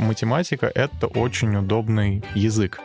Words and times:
математика— 0.00 0.70
это 0.74 1.06
очень 1.06 1.54
удобный 1.56 2.22
язык. 2.34 2.80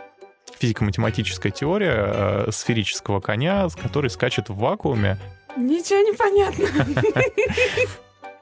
Физико-математическая 0.60 1.52
теория 1.52 1.96
э, 1.96 2.52
сферического 2.52 3.20
коня, 3.20 3.68
который 3.82 4.10
скачет 4.10 4.50
в 4.50 4.56
вакууме. 4.56 5.18
Ничего 5.58 6.00
не 6.00 6.14
понятно. 6.14 6.68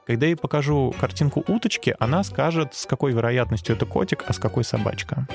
Когда 0.06 0.26
я 0.26 0.30
ей 0.30 0.36
покажу 0.36 0.94
картинку 1.00 1.42
уточки, 1.46 1.96
она 1.98 2.22
скажет, 2.24 2.74
с 2.74 2.86
какой 2.86 3.12
вероятностью 3.12 3.74
это 3.74 3.86
котик, 3.86 4.24
а 4.26 4.32
с 4.32 4.38
какой 4.38 4.62
собачка. 4.64 5.26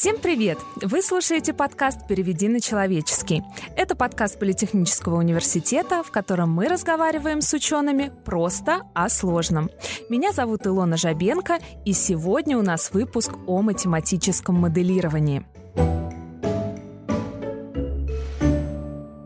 Всем 0.00 0.16
привет! 0.16 0.60
Вы 0.76 1.02
слушаете 1.02 1.52
подкаст 1.52 2.06
«Переведи 2.06 2.46
на 2.46 2.60
человеческий». 2.60 3.42
Это 3.74 3.96
подкаст 3.96 4.38
Политехнического 4.38 5.16
университета, 5.16 6.04
в 6.04 6.12
котором 6.12 6.52
мы 6.52 6.68
разговариваем 6.68 7.40
с 7.40 7.52
учеными 7.52 8.12
просто 8.24 8.82
о 8.94 9.08
сложном. 9.08 9.70
Меня 10.08 10.30
зовут 10.30 10.68
Илона 10.68 10.96
Жабенко, 10.96 11.58
и 11.84 11.92
сегодня 11.94 12.56
у 12.56 12.62
нас 12.62 12.92
выпуск 12.92 13.32
о 13.48 13.60
математическом 13.60 14.54
моделировании. 14.54 15.44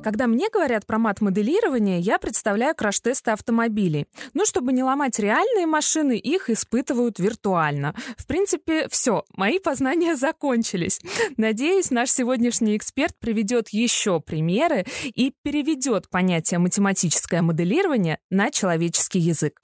Когда 0.02 0.27
мне 0.27 0.48
говорят 0.52 0.84
про 0.87 0.98
мат-моделирование, 0.98 2.01
я 2.01 2.19
представляю 2.19 2.74
краш-тесты 2.74 3.30
автомобилей. 3.30 4.06
Ну, 4.34 4.45
чтобы 4.45 4.73
не 4.73 4.83
ломать 4.83 5.19
реальные 5.19 5.66
машины, 5.66 6.19
их 6.19 6.51
испытывают 6.51 7.19
виртуально. 7.19 7.95
В 8.16 8.27
принципе, 8.27 8.88
все, 8.88 9.24
мои 9.37 9.59
познания 9.59 10.16
закончились. 10.16 11.01
Надеюсь, 11.37 11.91
наш 11.91 12.10
сегодняшний 12.10 12.77
эксперт 12.77 13.15
приведет 13.19 13.69
еще 13.69 14.20
примеры 14.20 14.84
и 15.05 15.33
переведет 15.43 16.09
понятие 16.10 16.59
математическое 16.59 17.43
моделирование 17.43 18.19
на 18.30 18.51
человеческий 18.51 19.21
язык. 19.21 19.60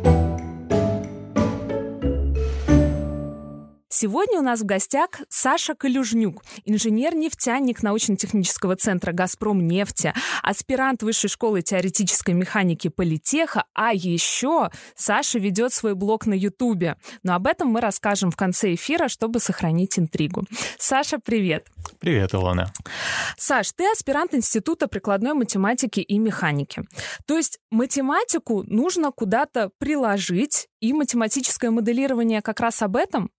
Сегодня 4.01 4.39
у 4.39 4.43
нас 4.43 4.61
в 4.61 4.65
гостях 4.65 5.09
Саша 5.29 5.75
Калюжнюк, 5.75 6.45
инженер-нефтяник 6.65 7.83
научно-технического 7.83 8.77
центра 8.77 9.11
«Газпром 9.11 9.67
нефти», 9.67 10.15
аспирант 10.41 11.03
Высшей 11.03 11.29
школы 11.29 11.63
теоретической 11.63 12.33
механики 12.33 12.87
Политеха, 12.87 13.65
а 13.75 13.93
еще 13.93 14.71
Саша 14.95 15.41
ведет 15.41 15.73
свой 15.73 15.97
блог 15.97 16.27
на 16.27 16.35
Ютубе. 16.35 16.97
Но 17.25 17.35
об 17.35 17.49
этом 17.49 17.71
мы 17.71 17.81
расскажем 17.81 18.31
в 18.31 18.37
конце 18.37 18.75
эфира, 18.75 19.09
чтобы 19.09 19.41
сохранить 19.41 19.99
интригу. 19.99 20.45
Саша, 20.79 21.19
привет. 21.19 21.67
Привет, 21.99 22.35
Илона. 22.35 22.73
Саш, 23.37 23.73
ты 23.73 23.91
аспирант 23.91 24.33
Института 24.33 24.87
прикладной 24.87 25.35
математики 25.35 25.99
и 25.99 26.21
механики. 26.21 26.85
То 27.27 27.37
есть 27.37 27.59
математику 27.73 28.63
нужно 28.63 29.11
куда-то 29.11 29.73
приложить, 29.79 30.69
и 30.81 30.93
математическое 30.93 31.71
моделирование 31.71 32.43
как 32.43 32.61
раз 32.61 32.83
об 32.83 32.95
этом? 32.95 33.33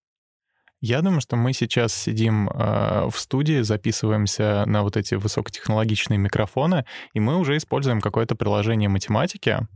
Я 0.82 1.02
думаю, 1.02 1.22
что 1.22 1.36
мы 1.36 1.54
сейчас 1.54 1.94
сидим 1.94 2.50
э, 2.50 3.10
в 3.10 3.20
студии, 3.20 3.62
записываемся 3.62 4.64
на 4.66 4.84
вот 4.84 4.96
эти 4.96 5.16
высокотехнологичные 5.16 6.18
микрофоны, 6.18 6.86
и 7.14 7.20
мы 7.20 7.38
уже 7.38 7.58
используем 7.58 8.00
какое-то 8.00 8.36
приложение 8.36 8.88
математики. 8.88 9.68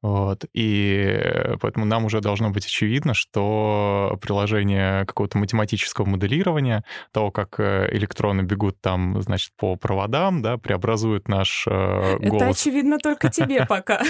Вот, 0.00 0.44
и 0.54 1.56
поэтому 1.60 1.84
нам 1.84 2.04
уже 2.04 2.20
должно 2.20 2.50
быть 2.50 2.66
очевидно, 2.66 3.14
что 3.14 4.16
приложение 4.22 5.04
какого-то 5.06 5.38
математического 5.38 6.06
моделирования, 6.06 6.84
того, 7.10 7.32
как 7.32 7.58
э, 7.58 7.88
электроны 7.92 8.42
бегут 8.42 8.80
там, 8.80 9.20
значит, 9.22 9.50
по 9.56 9.74
проводам, 9.74 10.40
да, 10.40 10.56
преобразует 10.56 11.26
наш 11.26 11.64
э, 11.66 12.16
голос. 12.18 12.42
Это 12.42 12.48
очевидно 12.48 12.98
только 12.98 13.28
тебе 13.28 13.66
пока. 13.68 14.00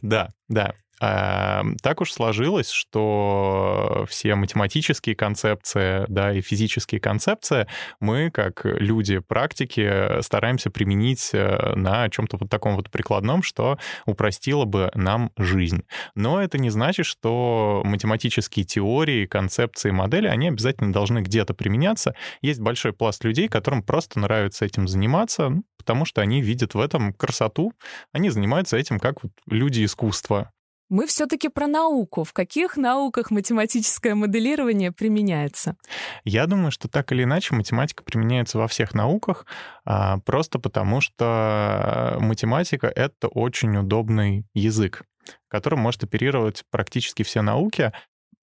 Да, 0.00 0.30
да. 0.48 0.74
Эм, 1.00 1.76
так 1.82 2.00
уж 2.00 2.12
сложилось, 2.12 2.70
что 2.70 4.06
все 4.08 4.34
математические 4.36 5.16
концепции, 5.16 6.04
да, 6.08 6.32
и 6.32 6.40
физические 6.40 7.00
концепции 7.00 7.66
мы, 8.00 8.30
как 8.30 8.60
люди 8.64 9.18
практики, 9.18 10.20
стараемся 10.22 10.70
применить 10.70 11.30
э, 11.32 11.74
на 11.74 12.08
чем-то 12.08 12.36
вот 12.36 12.48
таком 12.48 12.76
вот 12.76 12.90
прикладном, 12.90 13.42
что 13.42 13.78
упростило 14.06 14.64
бы 14.64 14.90
нам 14.94 15.32
жизнь. 15.36 15.82
Но 16.14 16.40
это 16.40 16.58
не 16.58 16.70
значит, 16.70 17.06
что 17.06 17.82
математические 17.84 18.64
теории, 18.64 19.26
концепции, 19.26 19.90
модели, 19.90 20.28
они 20.28 20.48
обязательно 20.48 20.92
должны 20.92 21.20
где-то 21.20 21.54
применяться. 21.54 22.14
Есть 22.40 22.60
большой 22.60 22.92
пласт 22.92 23.24
людей, 23.24 23.48
которым 23.48 23.82
просто 23.82 24.20
нравится 24.20 24.64
этим 24.64 24.86
заниматься, 24.86 25.50
потому 25.76 26.04
что 26.04 26.22
они 26.22 26.40
видят 26.40 26.74
в 26.74 26.80
этом 26.80 27.12
красоту, 27.12 27.72
они 28.12 28.30
занимаются 28.30 28.76
этим 28.76 28.98
как 28.98 29.22
вот 29.22 29.32
люди 29.46 29.84
искусства. 29.84 30.53
Мы 30.94 31.08
все-таки 31.08 31.48
про 31.48 31.66
науку. 31.66 32.22
В 32.22 32.32
каких 32.32 32.76
науках 32.76 33.32
математическое 33.32 34.14
моделирование 34.14 34.92
применяется? 34.92 35.74
Я 36.22 36.46
думаю, 36.46 36.70
что 36.70 36.86
так 36.86 37.10
или 37.10 37.24
иначе 37.24 37.52
математика 37.56 38.04
применяется 38.04 38.58
во 38.58 38.68
всех 38.68 38.94
науках, 38.94 39.44
а, 39.84 40.18
просто 40.18 40.60
потому 40.60 41.00
что 41.00 42.16
математика— 42.20 42.86
это 42.94 43.26
очень 43.26 43.76
удобный 43.76 44.46
язык 44.54 45.02
которым 45.48 45.80
может 45.80 46.04
оперировать 46.04 46.64
практически 46.70 47.22
все 47.22 47.40
науки. 47.40 47.92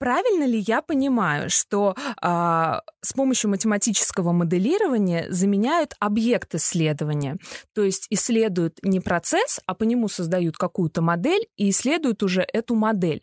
Правильно 0.01 0.45
ли 0.45 0.57
я 0.57 0.81
понимаю, 0.81 1.51
что 1.51 1.95
э, 1.95 2.79
с 3.01 3.13
помощью 3.13 3.51
математического 3.51 4.31
моделирования 4.31 5.28
заменяют 5.29 5.94
объект 6.00 6.56
исследования? 6.56 7.38
То 7.75 7.84
есть 7.84 8.07
исследуют 8.09 8.79
не 8.81 9.00
процесс, 9.00 9.59
а 9.67 9.75
по 9.75 9.84
нему 9.84 10.07
создают 10.07 10.57
какую-то 10.57 11.03
модель 11.03 11.45
и 11.56 11.69
исследуют 11.69 12.23
уже 12.23 12.41
эту 12.41 12.73
модель, 12.73 13.22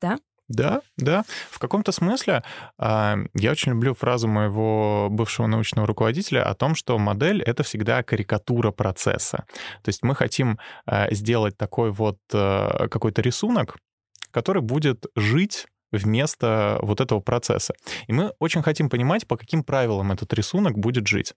да? 0.00 0.20
Да, 0.46 0.82
да. 0.96 1.24
В 1.50 1.58
каком-то 1.58 1.90
смысле 1.90 2.44
э, 2.78 3.14
я 3.34 3.50
очень 3.50 3.72
люблю 3.72 3.92
фразу 3.94 4.28
моего 4.28 5.08
бывшего 5.10 5.48
научного 5.48 5.88
руководителя 5.88 6.48
о 6.48 6.54
том, 6.54 6.76
что 6.76 6.98
модель— 6.98 7.42
это 7.44 7.64
всегда 7.64 8.04
карикатура 8.04 8.70
процесса. 8.70 9.38
То 9.82 9.88
есть 9.88 10.04
мы 10.04 10.14
хотим 10.14 10.60
э, 10.86 11.12
сделать 11.12 11.56
такой 11.58 11.90
вот 11.90 12.18
э, 12.32 12.86
какой-то 12.88 13.22
рисунок, 13.22 13.76
который 14.30 14.62
будет 14.62 15.06
жить 15.16 15.66
вместо 15.92 16.78
вот 16.82 17.00
этого 17.00 17.20
процесса. 17.20 17.74
И 18.06 18.12
мы 18.12 18.32
очень 18.38 18.62
хотим 18.62 18.88
понимать, 18.88 19.26
по 19.26 19.36
каким 19.36 19.62
правилам 19.62 20.12
этот 20.12 20.32
рисунок 20.34 20.78
будет 20.78 21.06
жить. 21.06 21.34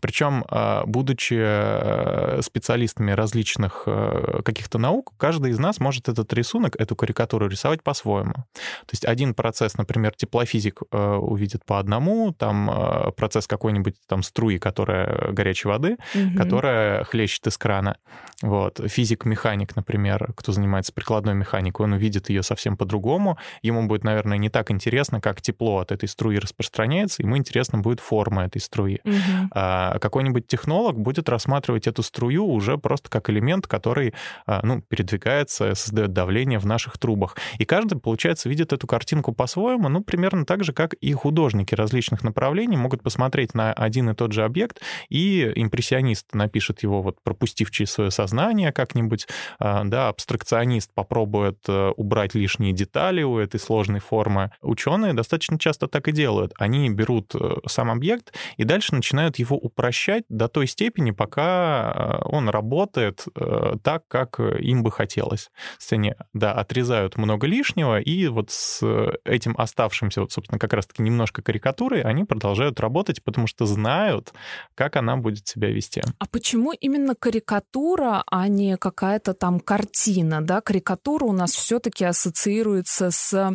Причем, 0.00 0.44
а, 0.48 0.84
будучи 0.86 1.36
э, 1.38 2.40
специалистами 2.42 3.12
различных 3.12 3.84
э, 3.86 4.40
каких-то 4.44 4.78
наук, 4.78 5.12
каждый 5.16 5.52
из 5.52 5.58
нас 5.58 5.80
может 5.80 6.08
этот 6.08 6.32
рисунок, 6.32 6.76
эту 6.80 6.96
карикатуру 6.96 7.48
рисовать 7.48 7.82
по-своему. 7.82 8.32
То 8.32 8.92
есть 8.92 9.04
один 9.04 9.34
процесс, 9.34 9.76
например, 9.76 10.12
теплофизик 10.16 10.82
э, 10.90 11.14
увидит 11.16 11.64
по 11.64 11.78
одному, 11.78 12.32
там 12.32 13.12
процесс 13.16 13.46
какой-нибудь 13.46 13.94
там 14.06 14.22
струи, 14.22 14.58
которая 14.58 15.32
горячей 15.32 15.68
воды, 15.68 15.96
угу. 16.14 16.36
которая 16.36 17.04
хлещет 17.04 17.46
из 17.46 17.56
крана. 17.58 17.96
Вот. 18.42 18.80
Физик-механик, 18.84 19.74
например, 19.76 20.32
кто 20.36 20.52
занимается 20.52 20.92
прикладной 20.92 21.34
механикой, 21.34 21.84
он 21.84 21.92
увидит 21.94 22.28
ее 22.28 22.42
совсем 22.42 22.76
по-другому, 22.76 23.38
ему 23.62 23.86
будет 23.86 23.97
будет, 23.98 24.04
наверное, 24.04 24.38
не 24.38 24.48
так 24.48 24.70
интересно, 24.70 25.20
как 25.20 25.40
тепло 25.42 25.78
от 25.78 25.92
этой 25.92 26.08
струи 26.08 26.38
распространяется, 26.38 27.22
ему 27.22 27.36
интересно 27.36 27.78
будет 27.78 28.00
форма 28.00 28.44
этой 28.44 28.60
струи. 28.60 29.00
Угу. 29.04 29.50
А 29.52 29.98
какой-нибудь 29.98 30.46
технолог 30.46 30.98
будет 30.98 31.28
рассматривать 31.28 31.86
эту 31.86 32.02
струю 32.02 32.46
уже 32.46 32.78
просто 32.78 33.10
как 33.10 33.30
элемент, 33.30 33.66
который 33.66 34.14
а, 34.46 34.60
ну, 34.62 34.82
передвигается, 34.82 35.74
создает 35.74 36.12
давление 36.12 36.58
в 36.58 36.66
наших 36.66 36.98
трубах. 36.98 37.36
И 37.58 37.64
каждый, 37.64 37.98
получается, 37.98 38.48
видит 38.48 38.72
эту 38.72 38.86
картинку 38.86 39.32
по-своему, 39.32 39.88
ну, 39.88 40.02
примерно 40.02 40.44
так 40.44 40.64
же, 40.64 40.72
как 40.72 40.94
и 40.94 41.12
художники 41.12 41.74
различных 41.74 42.22
направлений 42.22 42.76
могут 42.76 43.02
посмотреть 43.02 43.54
на 43.54 43.72
один 43.72 44.10
и 44.10 44.14
тот 44.14 44.32
же 44.32 44.44
объект, 44.44 44.80
и 45.08 45.52
импрессионист 45.56 46.34
напишет 46.34 46.82
его, 46.82 47.02
вот 47.02 47.16
пропустив 47.22 47.70
через 47.70 47.90
свое 47.90 48.10
сознание 48.10 48.72
как-нибудь, 48.72 49.26
а, 49.58 49.84
да, 49.84 50.08
абстракционист 50.08 50.90
попробует 50.94 51.58
э, 51.68 51.92
убрать 51.96 52.34
лишние 52.34 52.72
детали 52.72 53.22
у 53.22 53.38
этой 53.38 53.58
сложной 53.58 53.87
сложной 53.88 54.00
формы. 54.00 54.50
Ученые 54.60 55.14
достаточно 55.14 55.58
часто 55.58 55.86
так 55.86 56.08
и 56.08 56.12
делают. 56.12 56.52
Они 56.58 56.90
берут 56.90 57.34
э, 57.34 57.56
сам 57.66 57.90
объект 57.90 58.34
и 58.58 58.64
дальше 58.64 58.94
начинают 58.94 59.38
его 59.38 59.56
упрощать 59.56 60.24
до 60.28 60.48
той 60.48 60.66
степени, 60.66 61.12
пока 61.12 62.20
э, 62.24 62.28
он 62.28 62.48
работает 62.48 63.24
э, 63.34 63.76
так, 63.82 64.02
как 64.08 64.40
им 64.40 64.82
бы 64.82 64.90
хотелось. 64.90 65.50
Они, 65.90 66.14
да, 66.34 66.52
отрезают 66.52 67.16
много 67.16 67.46
лишнего, 67.46 67.98
и 67.98 68.28
вот 68.28 68.50
с 68.50 68.82
этим 69.24 69.54
оставшимся, 69.58 70.20
вот, 70.20 70.32
собственно, 70.32 70.58
как 70.58 70.72
раз-таки 70.74 71.02
немножко 71.02 71.42
карикатурой, 71.42 72.02
они 72.02 72.24
продолжают 72.24 72.78
работать, 72.80 73.24
потому 73.24 73.46
что 73.46 73.66
знают, 73.66 74.32
как 74.74 74.96
она 74.96 75.16
будет 75.16 75.48
себя 75.48 75.70
вести. 75.70 76.02
А 76.18 76.26
почему 76.26 76.72
именно 76.72 77.14
карикатура, 77.14 78.22
а 78.26 78.48
не 78.48 78.76
какая-то 78.76 79.32
там 79.34 79.60
картина, 79.60 80.42
да? 80.42 80.60
Карикатура 80.60 81.24
у 81.24 81.32
нас 81.32 81.52
все-таки 81.52 82.04
ассоциируется 82.04 83.10
с 83.10 83.54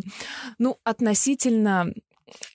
ну, 0.58 0.78
относительно 0.84 1.92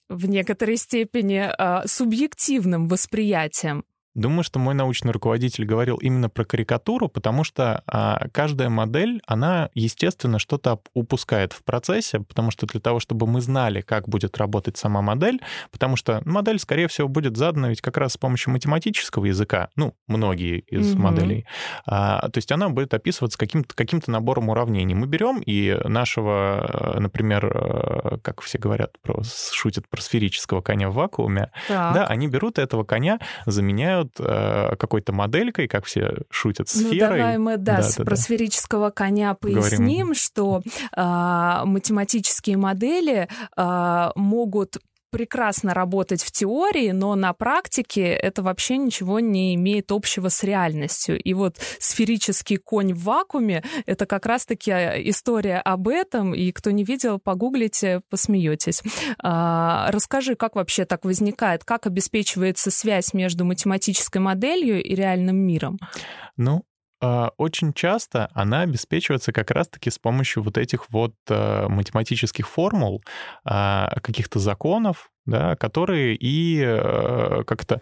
в 0.09 0.25
некоторой 0.27 0.77
степени 0.77 1.49
э, 1.49 1.87
субъективным 1.87 2.87
восприятием. 2.87 3.85
Думаю, 4.19 4.43
что 4.43 4.59
мой 4.59 4.73
научный 4.73 5.13
руководитель 5.13 5.63
говорил 5.63 5.95
именно 5.95 6.29
про 6.29 6.43
карикатуру, 6.43 7.07
потому 7.07 7.45
что 7.45 7.83
а, 7.87 8.27
каждая 8.33 8.67
модель, 8.67 9.21
она, 9.25 9.69
естественно, 9.73 10.39
что-то 10.39 10.81
упускает 10.93 11.53
в 11.53 11.63
процессе, 11.63 12.19
потому 12.19 12.51
что 12.51 12.67
для 12.67 12.81
того, 12.81 12.99
чтобы 12.99 13.27
мы 13.27 13.39
знали, 13.39 13.79
как 13.79 14.09
будет 14.09 14.37
работать 14.37 14.75
сама 14.75 15.01
модель, 15.01 15.39
потому 15.71 15.95
что 15.95 16.21
модель, 16.25 16.59
скорее 16.59 16.89
всего, 16.89 17.07
будет 17.07 17.37
задана 17.37 17.67
ведь 17.67 17.79
как 17.79 17.95
раз 17.95 18.13
с 18.13 18.17
помощью 18.17 18.51
математического 18.51 19.23
языка, 19.23 19.69
ну, 19.77 19.95
многие 20.07 20.59
из 20.67 20.93
mm-hmm. 20.93 20.99
моделей. 20.99 21.45
А, 21.85 22.27
то 22.27 22.39
есть 22.39 22.51
она 22.51 22.67
будет 22.67 22.93
описываться 22.93 23.37
каким-то 23.37 23.73
каким 23.73 24.01
набором 24.07 24.49
уравнений. 24.49 24.95
Мы 24.95 25.07
берем 25.07 25.41
и 25.45 25.79
нашего, 25.85 26.97
например, 26.99 27.45
э, 27.45 28.17
как 28.21 28.41
все 28.41 28.57
говорят, 28.57 28.97
про, 29.01 29.21
шутят 29.23 29.87
про 29.87 30.01
сферического 30.01 30.61
коня 30.61 30.89
в 30.89 30.95
вакууме, 30.95 31.51
так. 31.69 31.93
да, 31.93 32.05
они 32.05 32.27
берут 32.27 32.59
этого 32.59 32.83
коня, 32.83 33.19
заменяют 33.45 34.08
э, 34.17 34.75
какой-то 34.77 35.13
моделькой, 35.13 35.67
как 35.67 35.85
все 35.85 36.19
шутят, 36.29 36.67
ну, 36.73 36.81
сферой. 36.81 37.17
Ну, 37.17 37.17
давай 37.17 37.37
мы, 37.37 37.57
да, 37.57 37.77
да, 37.77 37.87
да 37.97 38.03
про 38.03 38.15
да. 38.15 38.21
сферического 38.21 38.89
коня 38.89 39.33
поясним, 39.33 40.07
Говорим. 40.07 40.13
что 40.15 40.61
э, 40.95 41.61
математические 41.65 42.57
модели 42.57 43.27
э, 43.57 44.09
могут 44.15 44.77
прекрасно 45.09 45.73
работать 45.73 46.23
в 46.23 46.31
теории, 46.31 46.91
но 46.91 47.15
на 47.15 47.33
практике 47.33 48.07
это 48.07 48.43
вообще 48.43 48.77
ничего 48.77 49.19
не 49.19 49.55
имеет 49.55 49.91
общего 49.91 50.29
с 50.29 50.43
реальностью. 50.43 51.19
И 51.21 51.33
вот 51.33 51.57
сферический 51.79 52.57
конь 52.57 52.93
в 52.93 53.03
вакууме— 53.03 53.63
это 53.85 54.05
как 54.05 54.25
раз-таки 54.25 54.71
э, 54.71 55.09
история 55.09 55.57
об 55.57 55.87
этом, 55.87 56.33
и 56.33 56.51
кто 56.51 56.71
не 56.71 56.83
видел, 56.83 57.19
погуглите, 57.19 58.01
посмеетесь. 58.09 58.81
А, 59.21 59.89
расскажи, 59.91 60.35
как 60.35 60.55
вообще 60.55 60.85
так 60.85 61.05
возникает, 61.05 61.63
как 61.63 61.87
обеспечивается 61.87 62.71
связь 62.71 63.13
между 63.13 63.45
математической 63.45 64.19
моделью 64.19 64.83
и 64.83 64.95
реальным 64.95 65.37
миром? 65.37 65.79
Ну, 66.37 66.63
очень 67.01 67.73
часто 67.73 68.29
она 68.33 68.61
обеспечивается 68.61 69.31
как 69.31 69.51
раз-таки 69.51 69.89
с 69.89 69.97
помощью 69.97 70.43
вот 70.43 70.57
этих 70.57 70.89
вот 70.89 71.13
э, 71.29 71.67
математических 71.67 72.47
формул, 72.47 73.01
а, 73.45 73.95
каких-то 74.01 74.39
законов, 74.39 75.09
да, 75.25 75.55
которые 75.55 76.15
и 76.15 76.61
э, 76.61 77.43
как-то... 77.45 77.81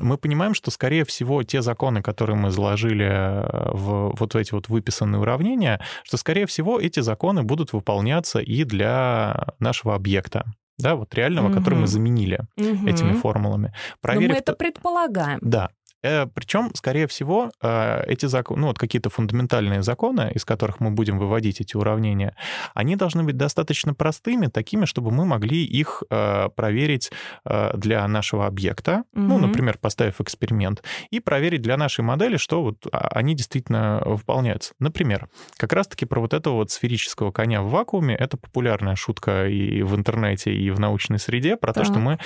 Мы 0.00 0.18
понимаем, 0.18 0.54
что, 0.54 0.70
скорее 0.70 1.04
всего, 1.04 1.42
те 1.42 1.62
законы, 1.62 2.02
которые 2.02 2.36
мы 2.36 2.50
заложили 2.50 3.06
э, 3.06 3.70
в 3.72 4.14
вот 4.18 4.34
эти 4.34 4.52
вот 4.52 4.68
выписанные 4.68 5.20
уравнения, 5.20 5.80
что, 6.02 6.16
скорее 6.16 6.46
всего, 6.46 6.80
эти 6.80 7.00
законы 7.00 7.42
будут 7.42 7.72
выполняться 7.72 8.40
и 8.40 8.64
для 8.64 9.46
нашего 9.58 9.94
объекта 9.94 10.44
да, 10.78 10.96
вот 10.96 11.14
реального, 11.14 11.48
угу. 11.48 11.58
который 11.58 11.78
мы 11.78 11.86
заменили 11.86 12.40
угу. 12.56 12.88
этими 12.88 13.12
формулами. 13.12 13.72
Проверив... 14.00 14.28
Но 14.28 14.34
мы 14.34 14.38
это 14.38 14.52
предполагаем. 14.54 15.38
Да, 15.40 15.70
Причем, 16.02 16.70
скорее 16.74 17.06
всего, 17.06 17.50
э, 17.62 18.04
эти 18.06 18.26
законы, 18.26 18.62
ну 18.62 18.66
вот 18.68 18.78
какие-то 18.78 19.08
фундаментальные 19.08 19.82
законы, 19.82 20.32
из 20.34 20.44
которых 20.44 20.80
мы 20.80 20.90
будем 20.90 21.18
выводить 21.18 21.60
эти 21.60 21.76
уравнения, 21.76 22.34
они 22.74 22.96
должны 22.96 23.22
быть 23.22 23.36
достаточно 23.36 23.94
простыми, 23.94 24.48
такими, 24.48 24.84
чтобы 24.84 25.12
мы 25.12 25.24
могли 25.24 25.64
их 25.64 26.02
э, 26.10 26.48
проверить 26.54 27.10
для 27.74 28.06
нашего 28.08 28.46
объекта, 28.46 29.04
угу. 29.12 29.22
ну, 29.22 29.38
например, 29.38 29.78
поставив 29.78 30.20
эксперимент, 30.20 30.82
и 31.10 31.20
проверить 31.20 31.62
для 31.62 31.76
нашей 31.76 32.02
модели, 32.02 32.36
что 32.36 32.62
вот 32.62 32.86
а, 32.90 33.08
они 33.12 33.34
действительно 33.34 34.02
выполняются. 34.04 34.74
Например, 34.78 35.28
как 35.56 35.72
раз-таки 35.72 36.06
про 36.06 36.20
вот 36.20 36.34
этого 36.34 36.54
вот 36.54 36.70
сферического 36.70 37.30
коня 37.32 37.62
в 37.62 37.70
вакууме, 37.70 38.14
это 38.14 38.36
популярная 38.36 38.96
шутка 38.96 39.48
и 39.48 39.82
в 39.82 39.94
интернете, 39.94 40.52
и 40.52 40.70
в 40.70 40.80
научной 40.80 41.18
среде, 41.18 41.56
про 41.56 41.72
так. 41.72 41.84
то, 41.84 41.92
что 41.92 42.00
мы 42.00 42.18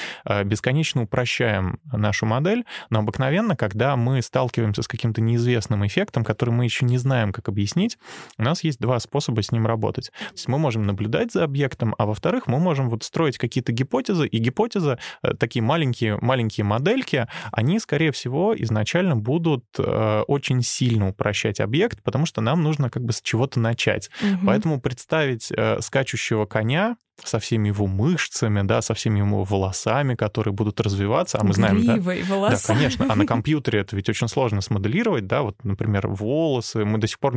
бесконечно 0.45 1.03
упрощаем 1.03 1.81
нашу 1.93 2.27
модель, 2.27 2.65
но 2.91 3.01
обыкновенно, 3.01 3.57
когда 3.67 3.97
мы 3.97 4.23
сталкиваемся 4.23 4.83
с 4.83 4.87
каким-то 4.87 5.21
неизвестным 5.21 5.85
эффектом, 5.85 6.23
который 6.23 6.51
мы 6.51 6.63
еще 6.63 6.85
не 6.85 6.99
знаем, 6.99 7.33
как 7.33 7.49
объяснить, 7.49 7.99
у 8.39 8.45
нас 8.45 8.63
есть 8.63 8.79
два 8.79 9.01
способа 9.01 9.43
с 9.43 9.51
ним 9.51 9.67
работать. 9.67 10.13
То 10.13 10.35
есть 10.35 10.47
мы 10.47 10.57
можем 10.57 10.85
наблюдать 10.85 11.33
за 11.33 11.43
объектом, 11.43 11.93
а 11.99 12.07
во-вторых, 12.07 12.47
мы 12.47 12.61
можем 12.61 12.89
вот 12.89 13.03
строить 13.03 13.39
какие-то 13.39 13.73
гипотезы, 13.73 14.29
и 14.29 14.39
гипотезы, 14.39 14.99
э, 15.25 15.35
такие 15.35 15.65
маленькие, 15.65 16.17
маленькие 16.21 16.63
модельки, 16.63 17.27
они, 17.51 17.81
скорее 17.81 18.13
всего, 18.13 18.55
изначально 18.57 19.17
будут 19.17 19.65
э, 19.79 20.23
очень 20.29 20.63
сильно 20.63 21.09
упрощать 21.09 21.59
объект, 21.59 22.05
потому 22.05 22.25
что 22.25 22.41
нам 22.41 22.63
нужно 22.63 22.89
как 22.89 23.03
бы 23.03 23.13
с 23.13 23.21
чего-то 23.21 23.59
начать. 23.59 24.11
Угу. 24.23 24.47
Поэтому 24.47 24.81
представить 24.81 25.51
э, 25.51 25.81
скачущего 25.81 26.47
коня 26.47 26.97
со 27.25 27.39
всеми 27.39 27.69
его 27.69 27.87
мышцами, 27.87 28.63
да, 28.63 28.83
со 28.83 28.95
всеми 28.95 29.19
его 29.19 29.45
волосами, 29.45 30.15
которые 30.15 30.53
будут 30.53 30.81
развиваться, 30.81 31.39
а 31.41 31.45
мы 31.45 31.55
знаем, 31.55 31.81
Гривой, 31.81 32.23
да, 32.23 32.35
волосами. 32.35 32.57
да, 32.57 32.75
конечно, 32.75 33.07
а 33.09 33.17
на 33.17 33.27
компьютере 33.27 33.81
это 33.81 33.97
ведь 33.97 34.09
очень 34.09 34.29
сложно 34.29 34.61
смоделировать, 34.61 35.27
да, 35.27 35.43
вот, 35.43 35.57
например, 35.65 36.09
волосы, 36.09 36.85
мы 36.85 36.99
до 36.99 37.07
сих 37.07 37.19
пор 37.19 37.35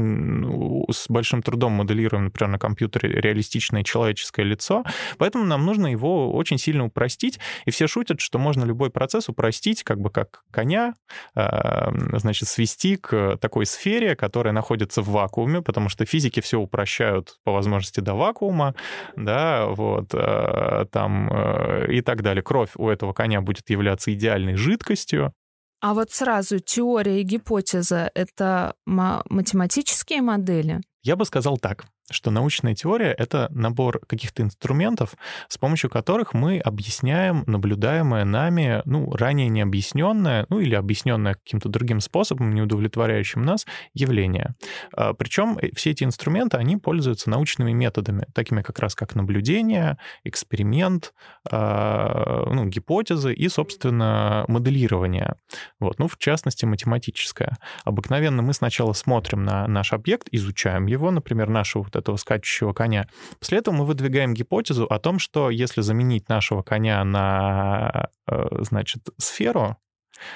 с 0.92 1.08
большим 1.08 1.42
трудом 1.42 1.74
моделируем, 1.74 2.26
например, 2.26 2.52
на 2.52 2.60
компьютере 2.60 3.10
реалистичное 3.22 3.84
человеческое 3.84 4.44
лицо, 4.44 4.84
поэтому 5.18 5.46
нам 5.46 5.66
нужно 5.66 5.88
его 5.88 6.32
очень 6.34 6.58
сильно 6.58 6.86
упростить, 6.86 7.40
и 7.66 7.72
все 7.72 7.88
шутят, 7.88 8.20
что 8.20 8.38
можно 8.38 8.66
любой 8.66 8.90
процесс 8.90 9.30
упростить, 9.30 9.84
как 9.84 10.00
бы 10.00 10.10
как 10.10 10.44
коня, 10.52 10.94
а, 11.36 11.92
значит, 12.18 12.50
свести 12.50 12.98
к 12.98 13.38
такой 13.38 13.66
сфере, 13.66 14.16
которая 14.16 14.54
находится 14.54 15.02
в 15.02 15.10
вакууме, 15.10 15.62
потому 15.62 15.90
что 15.90 16.06
физики 16.06 16.42
все 16.42 16.60
упрощают 16.60 17.40
по 17.44 17.54
возможности 17.54 18.02
до 18.02 18.14
вакуума, 18.14 18.76
да, 19.16 19.69
вот, 19.74 20.14
э, 20.14 20.86
там 20.92 21.30
э, 21.32 21.92
и 21.92 22.02
так 22.02 22.22
далее. 22.22 22.44
Кровь 22.44 22.72
у 22.76 22.90
этого 22.90 23.14
коня 23.14 23.42
будет 23.42 23.70
являться 23.70 24.14
идеальной 24.14 24.56
жидкостью. 24.56 25.34
А 25.82 25.94
вот 25.94 26.12
сразу 26.12 26.60
теория 26.60 27.22
и 27.22 27.24
гипотеза— 27.24 28.12
это 28.14 28.74
математические 28.86 30.22
модели? 30.22 30.82
Я 31.04 31.16
бы 31.16 31.24
сказал 31.26 31.58
так 31.58 31.86
что 32.12 32.32
научная 32.32 32.76
теория— 32.76 33.14
это 33.18 33.48
набор 33.52 34.00
каких-то 34.08 34.44
инструментов, 34.44 35.16
с 35.48 35.58
помощью 35.58 35.90
которых 35.90 36.34
мы 36.34 36.60
объясняем 36.60 37.44
наблюдаемое 37.48 38.26
нами, 38.26 38.82
ну, 38.86 39.12
ранее 39.12 39.50
необъясненное, 39.50 40.46
ну, 40.50 40.60
или 40.60 40.76
объясненное 40.76 41.36
каким-то 41.36 41.70
другим 41.70 42.00
способом, 42.00 42.54
не 42.54 42.62
удовлетворяющим 42.62 43.42
нас, 43.42 43.66
явление. 43.94 44.56
А, 44.94 45.14
Причем 45.14 45.58
э, 45.62 45.70
все 45.76 45.92
эти 45.92 46.04
инструменты, 46.04 46.58
они 46.58 46.78
пользуются 46.78 47.30
научными 47.30 47.72
методами, 47.72 48.26
такими 48.34 48.62
как 48.62 48.80
раз 48.80 48.96
как 48.96 49.16
наблюдение, 49.16 49.98
эксперимент, 50.24 51.14
а, 51.50 52.46
ну, 52.52 52.66
гипотезы 52.66 53.34
и, 53.34 53.48
собственно, 53.50 54.46
моделирование. 54.48 55.36
Вот, 55.80 56.00
ну, 56.00 56.08
в 56.08 56.18
частности, 56.18 56.66
математическое. 56.66 57.58
Обыкновенно 57.84 58.42
мы 58.42 58.54
сначала 58.54 58.94
смотрим 58.94 59.44
на 59.44 59.68
наш 59.68 59.94
объект, 59.94 60.28
изучаем 60.32 60.86
его, 60.86 61.12
например, 61.12 61.50
нашего 61.50 61.84
вот 61.84 61.96
этого 62.00 62.18
скачущего 62.18 62.74
коня. 62.74 63.08
После 63.40 63.60
этого 63.60 63.76
мы 63.76 63.86
выдвигаем 63.86 64.34
гипотезу 64.34 64.86
о 64.86 65.00
том, 65.00 65.20
что 65.20 65.50
если 65.50 65.82
заменить 65.82 66.30
нашего 66.30 66.62
коня 66.64 67.04
на, 67.04 68.10
э, 68.28 68.48
значит, 68.62 69.10
сферу, 69.18 69.78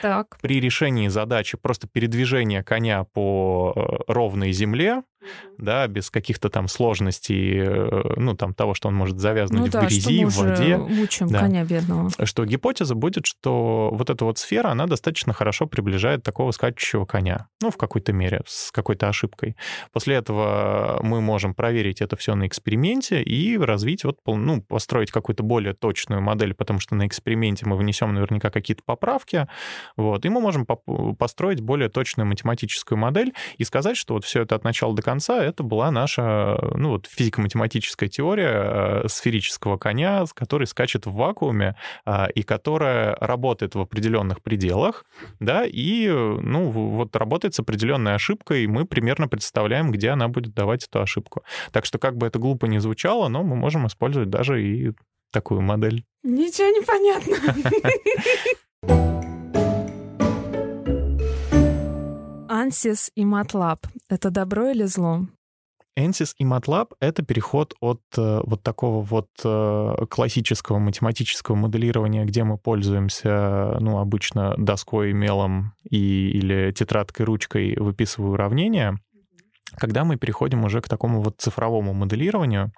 так. 0.01 0.37
при 0.41 0.59
решении 0.59 1.07
задачи 1.07 1.57
просто 1.57 1.87
передвижения 1.87 2.63
коня 2.63 3.03
по 3.03 3.73
э, 3.75 4.11
ровной 4.11 4.51
земле, 4.51 5.03
да, 5.57 5.87
без 5.87 6.09
каких-то 6.09 6.49
там 6.49 6.67
сложностей, 6.67 7.59
э, 7.59 8.13
ну, 8.17 8.35
там, 8.35 8.53
того, 8.53 8.73
что 8.73 8.87
он 8.87 8.95
может 8.95 9.19
завязнуть 9.19 9.61
ну, 9.61 9.65
в 9.67 9.69
да, 9.71 9.81
грязи, 9.81 10.25
в 10.25 10.35
воде. 10.35 10.77
учим 10.77 11.29
да. 11.29 11.39
коня 11.39 11.63
бедного. 11.63 12.09
Что 12.25 12.45
гипотеза 12.45 12.95
будет, 12.95 13.25
что 13.25 13.89
вот 13.93 14.09
эта 14.09 14.25
вот 14.25 14.37
сфера, 14.37 14.69
она 14.69 14.87
достаточно 14.87 15.33
хорошо 15.33 15.67
приближает 15.67 16.23
такого 16.23 16.51
скачущего 16.51 17.05
коня, 17.05 17.47
ну, 17.61 17.71
в 17.71 17.77
какой-то 17.77 18.13
мере, 18.13 18.41
с 18.45 18.71
какой-то 18.71 19.07
ошибкой. 19.07 19.55
После 19.91 20.15
этого 20.15 20.99
мы 21.01 21.21
можем 21.21 21.53
проверить 21.53 22.01
это 22.01 22.15
все 22.15 22.35
на 22.35 22.47
эксперименте 22.47 23.21
и 23.21 23.57
развить, 23.57 24.03
вот, 24.03 24.17
ну, 24.25 24.61
построить 24.61 25.11
какую-то 25.11 25.43
более 25.43 25.73
точную 25.73 26.21
модель, 26.21 26.53
потому 26.53 26.79
что 26.79 26.95
на 26.95 27.07
эксперименте 27.07 27.65
мы 27.65 27.77
внесем 27.77 28.13
наверняка 28.13 28.49
какие-то 28.49 28.83
поправки, 28.85 29.47
вот, 29.95 30.25
и 30.25 30.29
мы 30.29 30.41
можем 30.41 30.65
построить 31.17 31.61
более 31.61 31.89
точную 31.89 32.27
математическую 32.27 32.97
модель 32.97 33.33
и 33.57 33.63
сказать, 33.63 33.97
что 33.97 34.15
вот 34.15 34.25
все 34.25 34.41
это 34.41 34.55
от 34.55 34.63
начала 34.63 34.95
до 34.95 35.01
конца 35.01 35.12
конца 35.13 35.43
это 35.43 35.61
была 35.61 35.91
наша 35.91 36.57
ну, 36.75 36.89
вот, 36.89 37.05
физико-математическая 37.07 38.09
теория 38.09 39.03
э, 39.03 39.07
сферического 39.07 39.77
коня, 39.77 40.25
который 40.33 40.65
скачет 40.65 41.05
в 41.05 41.13
вакууме 41.13 41.75
э, 42.05 42.31
и 42.33 42.41
которая 42.41 43.15
работает 43.19 43.75
в 43.75 43.79
определенных 43.79 44.41
пределах, 44.41 45.05
да, 45.39 45.65
и 45.65 46.07
ну, 46.09 46.71
вот 46.71 47.15
работает 47.15 47.53
с 47.53 47.59
определенной 47.59 48.15
ошибкой, 48.15 48.63
и 48.63 48.67
мы 48.67 48.85
примерно 48.85 49.27
представляем, 49.27 49.91
где 49.91 50.09
она 50.09 50.27
будет 50.29 50.55
давать 50.55 50.85
эту 50.85 51.01
ошибку. 51.01 51.43
Так 51.71 51.85
что 51.85 51.99
как 51.99 52.17
бы 52.17 52.25
это 52.25 52.39
глупо 52.39 52.65
не 52.65 52.79
звучало, 52.79 53.27
но 53.27 53.43
мы 53.43 53.55
можем 53.55 53.85
использовать 53.85 54.31
даже 54.31 54.63
и 54.63 54.93
такую 55.31 55.61
модель. 55.61 56.05
Ничего 56.23 56.69
не 56.69 56.81
понятно. 56.81 57.35
Ansys 62.63 63.11
и 63.15 63.23
MATLAB— 63.25 63.79
это 64.09 64.29
добро 64.29 64.69
или 64.69 64.85
зло? 64.85 65.27
ANSYS 65.99 66.33
и 66.39 66.45
MATLAB— 66.45 66.93
это 67.01 67.21
переход 67.23 67.75
от 67.79 68.01
э, 68.17 68.41
вот 68.45 68.63
такого 68.63 69.03
вот 69.03 69.27
э, 69.43 70.05
классического 70.09 70.79
математического 70.79 71.55
моделирования, 71.55 72.25
где 72.25 72.43
мы 72.43 72.57
пользуемся, 72.57 73.77
ну, 73.79 73.99
обычно 73.99 74.55
доской, 74.57 75.13
мелом 75.13 75.73
и, 75.87 76.29
или 76.29 76.71
тетрадкой, 76.71 77.25
ручкой, 77.25 77.75
выписывая 77.75 78.31
уравнения, 78.31 78.97
когда 79.77 80.03
мы 80.03 80.17
переходим 80.17 80.63
уже 80.63 80.81
к 80.81 80.87
такому 80.87 81.21
вот 81.21 81.35
цифровому 81.39 81.93
моделированию, 81.93 82.71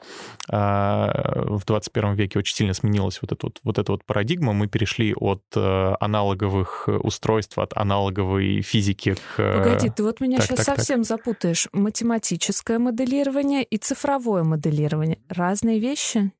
а, 0.50 1.44
в 1.46 1.66
21 1.66 2.16
веке 2.16 2.40
очень 2.40 2.56
сильно 2.56 2.74
сменилась 2.74 3.20
вот 3.22 3.32
эта 3.32 3.46
вот, 3.46 3.60
вот, 3.64 3.78
эта 3.78 3.92
вот 3.92 4.06
парадигма. 4.06 4.54
Мы 4.54 4.68
перешли 4.68 5.14
от 5.14 5.44
э, 5.56 5.96
аналоговых 6.00 6.88
устройств, 6.88 7.58
от 7.58 7.76
аналоговой 7.76 8.62
физики 8.62 9.16
к... 9.16 9.38
Погоди, 9.38 9.90
ты 9.90 10.04
вот 10.04 10.20
меня 10.22 10.38
так, 10.38 10.48
сейчас 10.48 10.66
так, 10.66 10.78
совсем 10.78 11.00
так. 11.00 11.08
запутаешь. 11.08 11.68
Математическое 11.74 12.80
моделирование 12.80 13.64
и 13.64 13.78
цифровое 13.78 14.44
моделирование— 14.44 15.20
разные 15.30 15.80
вещи? 15.80 16.32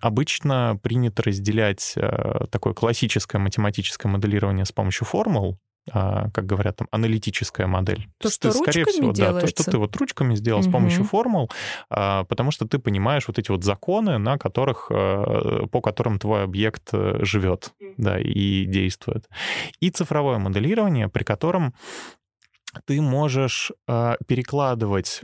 Обычно 0.00 0.78
принято 0.82 1.22
разделять 1.22 1.94
э, 1.96 2.46
такое 2.50 2.74
классическое 2.74 3.40
математическое 3.40 4.08
моделирование 4.08 4.64
с 4.64 4.72
помощью 4.72 5.06
формул, 5.06 5.58
как 5.90 6.46
говорят, 6.46 6.76
там, 6.76 6.88
аналитическая 6.90 7.66
модель. 7.66 8.08
То, 8.18 8.30
что 8.30 8.50
ты, 8.50 8.58
скорее 8.58 8.84
всего, 8.86 9.12
делается. 9.12 9.34
да, 9.34 9.40
то, 9.40 9.46
что 9.46 9.70
ты 9.70 9.78
вот 9.78 9.96
ручками 9.96 10.34
сделал 10.34 10.60
угу. 10.60 10.68
с 10.68 10.72
помощью 10.72 11.04
формул, 11.04 11.50
а, 11.90 12.24
потому 12.24 12.50
что 12.50 12.66
ты 12.66 12.78
понимаешь 12.78 13.28
вот 13.28 13.38
эти 13.38 13.50
вот 13.50 13.64
законы, 13.64 14.18
на 14.18 14.38
которых, 14.38 14.86
а, 14.90 15.66
по 15.66 15.80
которым 15.80 16.18
твой 16.18 16.44
объект 16.44 16.88
э, 16.92 17.18
живет, 17.22 17.72
да, 17.98 18.18
и 18.18 18.64
действует. 18.64 19.28
И 19.80 19.90
цифровое 19.90 20.38
моделирование, 20.38 21.08
при 21.08 21.22
котором 21.22 21.74
ты 22.86 23.00
можешь 23.00 23.70
перекладывать 23.86 25.22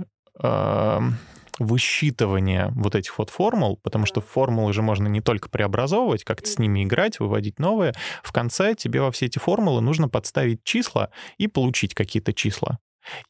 высчитывание 1.60 2.72
вот 2.74 2.96
этих 2.96 3.16
вот 3.18 3.30
формул, 3.30 3.76
потому 3.76 4.06
что 4.06 4.20
формулы 4.20 4.72
же 4.72 4.82
можно 4.82 5.06
не 5.06 5.20
только 5.20 5.48
преобразовывать, 5.48 6.24
как-то 6.24 6.48
с 6.48 6.58
ними 6.58 6.82
играть, 6.82 7.20
выводить 7.20 7.58
новые. 7.58 7.92
В 8.22 8.32
конце 8.32 8.74
тебе 8.74 9.00
во 9.00 9.12
все 9.12 9.26
эти 9.26 9.38
формулы 9.38 9.80
нужно 9.82 10.08
подставить 10.08 10.64
числа 10.64 11.10
и 11.38 11.46
получить 11.46 11.94
какие-то 11.94 12.32
числа. 12.32 12.78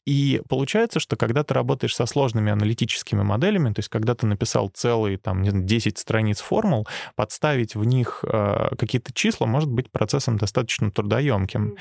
И 0.05 0.41
получается, 0.47 0.99
что 0.99 1.15
когда 1.15 1.43
ты 1.43 1.53
работаешь 1.53 1.95
со 1.95 2.05
сложными 2.05 2.51
аналитическими 2.51 3.23
моделями, 3.23 3.73
то 3.73 3.79
есть 3.79 3.89
когда 3.89 4.15
ты 4.15 4.25
написал 4.25 4.69
целые 4.69 5.17
там 5.17 5.43
10 5.43 5.97
страниц 5.97 6.39
формул, 6.39 6.87
подставить 7.15 7.75
в 7.75 7.83
них 7.83 8.23
э, 8.27 8.75
какие-то 8.77 9.13
числа 9.13 9.45
может 9.45 9.69
быть 9.69 9.91
процессом 9.91 10.37
достаточно 10.37 10.91
трудоемким. 10.91 11.75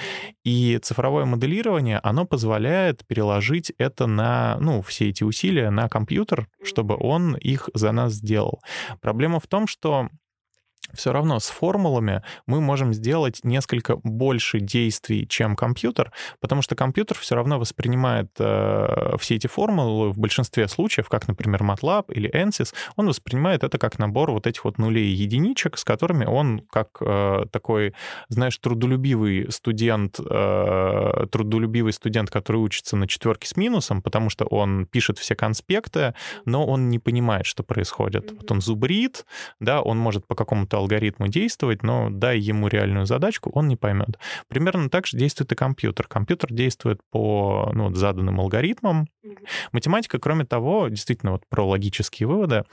И 0.44 0.78
цифровое 0.82 1.25
моделирование, 1.25 2.00
оно 2.02 2.25
позволяет 2.25 3.06
переложить 3.06 3.73
это 3.78 4.06
на, 4.06 4.56
ну, 4.61 4.82
все 4.82 5.09
эти 5.09 5.25
усилия 5.25 5.70
на 5.70 5.88
компьютер, 5.88 6.49
чтобы 6.62 6.97
он 6.99 7.37
их 7.37 7.68
за 7.75 7.92
нас 7.92 8.14
сделал. 8.14 8.61
Проблема 9.00 9.40
в 9.40 9.47
том, 9.47 9.66
что 9.66 10.09
все 10.94 11.12
равно 11.12 11.38
с 11.38 11.49
формулами 11.49 12.23
мы 12.47 12.61
можем 12.61 12.92
сделать 12.92 13.40
несколько 13.44 13.97
больше 13.97 14.61
действий, 14.61 15.26
чем 15.28 15.56
компьютер, 15.56 16.12
потому 16.40 16.62
что 16.62 16.75
компьютер 16.75 17.16
все 17.18 17.35
равно 17.35 17.59
воспринимает 17.59 18.30
э, 18.38 19.16
все 19.18 19.37
эти 19.37 19.47
формулы 19.47 20.11
в 20.11 20.18
большинстве 20.18 20.68
случаев, 20.68 21.09
как, 21.09 21.28
например, 21.28 21.62
MATLAB 21.62 22.12
или 22.12 22.30
ANSYS, 22.30 22.75
он 22.97 23.09
воспринимает 23.09 23.64
это 23.64 23.78
как 23.78 23.99
набор 23.99 24.30
вот 24.30 24.47
этих 24.47 24.64
вот 24.64 24.78
нулей 24.78 25.06
и 25.06 25.14
единичек, 25.14 25.78
с 25.78 25.85
которыми 25.85 26.25
он, 26.25 26.61
как 26.70 26.88
э, 27.00 27.44
такой, 27.50 27.94
знаешь, 28.28 28.59
трудолюбивый 28.59 29.50
студент, 29.50 30.18
э, 30.18 31.26
трудолюбивый 31.30 31.92
студент, 31.92 32.30
который 32.30 32.59
учится 32.59 32.97
на 32.97 33.06
четверке 33.06 33.49
с 33.49 33.56
минусом, 33.56 34.02
потому 34.02 34.30
что 34.30 34.47
он 34.47 34.87
пишет 34.87 35.18
все 35.18 35.35
конспекты, 35.35 36.14
но 36.44 36.66
он 36.66 36.88
не 36.88 36.99
понимает, 36.99 37.47
что 37.47 37.62
происходит. 37.62 38.32
Вот 38.32 38.50
он 38.50 38.61
зубрит, 38.61 39.26
да, 39.61 39.82
он 39.82 39.99
может 39.99 40.26
по 40.26 40.35
какому-то 40.35 40.78
алгоритму 40.80 41.28
действовать, 41.28 41.82
но 41.82 42.08
дай 42.10 42.38
ему 42.38 42.68
реальную 42.68 43.06
задачку, 43.06 43.50
он 43.54 43.68
не 43.68 43.76
поймет. 43.76 44.18
Примерно 44.49 44.90
так 44.90 45.06
же 45.06 45.16
действует 45.16 45.52
и 45.52 45.54
компьютер. 45.54 46.06
Компьютер 46.08 46.52
действует 46.52 47.00
по 47.10 47.70
ну, 47.72 47.94
заданным 47.94 48.40
алгоритмам. 48.40 49.08
Математика, 49.72 50.18
кроме 50.18 50.44
того, 50.44 50.88
действительно 50.88 51.32
вот 51.32 51.42
про 51.49 51.64
логические 51.64 52.26
выводы, 52.26 52.64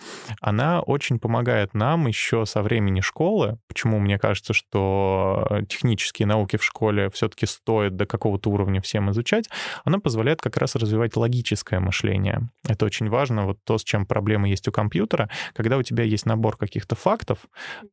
она 0.41 0.81
очень 0.81 1.19
помогает 1.19 1.73
нам 1.73 2.07
еще 2.07 2.45
со 2.45 2.61
времени 2.61 3.01
школы. 3.01 3.59
Почему 3.67 3.99
мне 3.99 4.17
кажется, 4.17 4.53
что 4.53 5.61
технические 5.69 6.25
науки 6.25 6.57
в 6.57 6.63
школе 6.63 7.09
все-таки 7.11 7.45
стоит 7.45 7.95
до 7.95 8.05
какого-то 8.05 8.49
уровня 8.49 8.81
всем 8.81 9.11
изучать, 9.11 9.49
она 9.83 9.99
позволяет 9.99 10.41
как 10.41 10.57
раз 10.57 10.75
развивать 10.75 11.15
логическое 11.15 11.79
мышление. 11.79 12.49
Это 12.67 12.85
очень 12.85 13.09
важно, 13.09 13.45
вот 13.45 13.57
то, 13.63 13.77
с 13.77 13.83
чем 13.83 14.05
проблемы 14.05 14.47
есть 14.49 14.67
у 14.67 14.71
компьютера, 14.71 15.29
когда 15.53 15.77
у 15.77 15.83
тебя 15.83 16.03
есть 16.03 16.25
набор 16.25 16.57
каких-то 16.57 16.95
фактов, 16.95 17.39